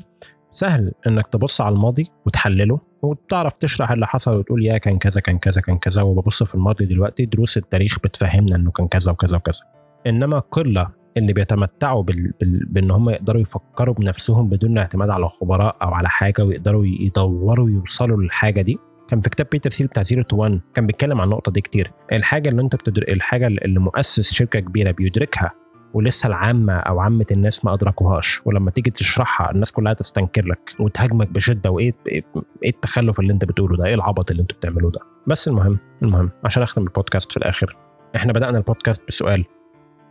[0.53, 5.39] سهل انك تبص على الماضي وتحلله وتعرف تشرح اللي حصل وتقول يا كان كذا كان
[5.39, 6.03] كذا كان كذا.
[6.03, 9.61] وببص في الماضي دلوقتي دروس التاريخ بتفهمنا إنه كان كذا وكذا وكذا.
[10.07, 12.33] إنما قله اللي بيتمتعوا بال...
[12.41, 12.67] بال...
[12.67, 18.23] بإن هم يقدروا يفكروا بنفسهم بدون اعتماد على خبراء أو على حاجة ويقدروا يدوروا يوصلوا
[18.23, 18.79] للحاجة دي.
[19.09, 21.93] كان في كتاب بيتر ثيل بتاع 0 to 1 كان بيتكلم عن النقطة دي كتير.
[22.13, 23.05] الحاجة اللي أنت بتدر...
[23.09, 25.53] الحاجة اللي مؤسس شركة كبيرة بيدركها
[25.95, 31.29] ولسه العامة أو عامة الناس ما أدركوهاش ولما تيجي تشرحها الناس كلها تستنكر لك وتهاجمك
[31.29, 32.25] بشدة وإيه إيه
[32.67, 36.63] التخلف اللي أنت بتقوله ده؟ إيه العبط اللي أنتوا بتعملوه ده؟ بس المهم المهم عشان
[36.63, 37.77] أختم البودكاست في الآخر
[38.17, 39.45] إحنا بدأنا البودكاست بسؤال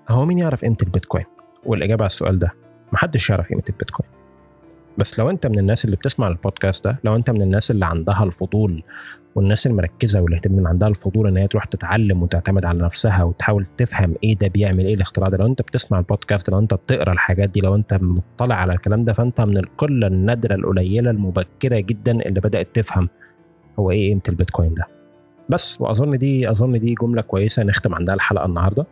[0.09, 1.25] هو مين يعرف قيمة البيتكوين؟
[1.65, 2.51] والإجابة على السؤال ده
[2.91, 4.09] محدش يعرف قيمة البيتكوين.
[4.97, 8.23] بس لو أنت من الناس اللي بتسمع البودكاست ده لو أنت من الناس اللي عندها
[8.23, 8.83] الفضول
[9.35, 14.15] والناس المركزة واللي من عندها الفضول إن هي تروح تتعلم وتعتمد على نفسها وتحاول تفهم
[14.23, 17.59] إيه ده بيعمل إيه الاختراع ده لو أنت بتسمع البودكاست لو أنت بتقرأ الحاجات دي
[17.59, 22.67] لو أنت مطلع على الكلام ده فأنت من القله النادرة القليلة المبكرة جدا اللي بدأت
[22.73, 23.09] تفهم
[23.79, 24.87] هو إيه قيمة البيتكوين ده.
[25.49, 28.85] بس وأظن دي أظن دي جملة كويسة نختم عندها الحلقة النهارده.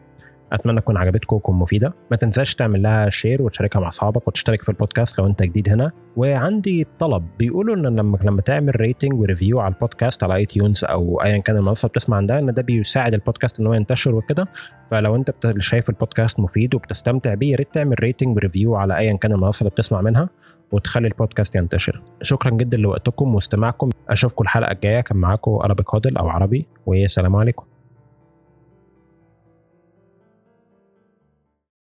[0.54, 4.70] أتمنى تكون عجبتكم وتكون مفيده ما تنساش تعمل لها share وتشاركها مع أصحابك وتشترك في
[4.70, 5.92] البودكاست لو أنت جديد هنا.
[6.16, 11.22] وعندي طلب بيقولوا إن لما لما تعمل rating و review على البودكاست على iTunes أو
[11.24, 14.48] ايا كان المنصة بتسمع عندها إن ده بيساعد البودكاست إن هو ينتشر وكده.
[14.92, 19.18] فلو أنت شايف البودكاست مفيد وبتستمتع بيه يا ريت تعمل rating و review على ايا
[19.18, 20.30] كان المنصة اللي بتسمع منها
[20.72, 22.02] وتخلي البودكاست ينتشر.
[22.22, 23.90] شكرا جدا لوقتكم واستماعكم.
[24.10, 25.02] أشوفكم الحلقة الجاية.
[25.02, 26.66] كان معاكم أرابيك هودل أو عربي.
[26.86, 27.64] والسلام عليكم.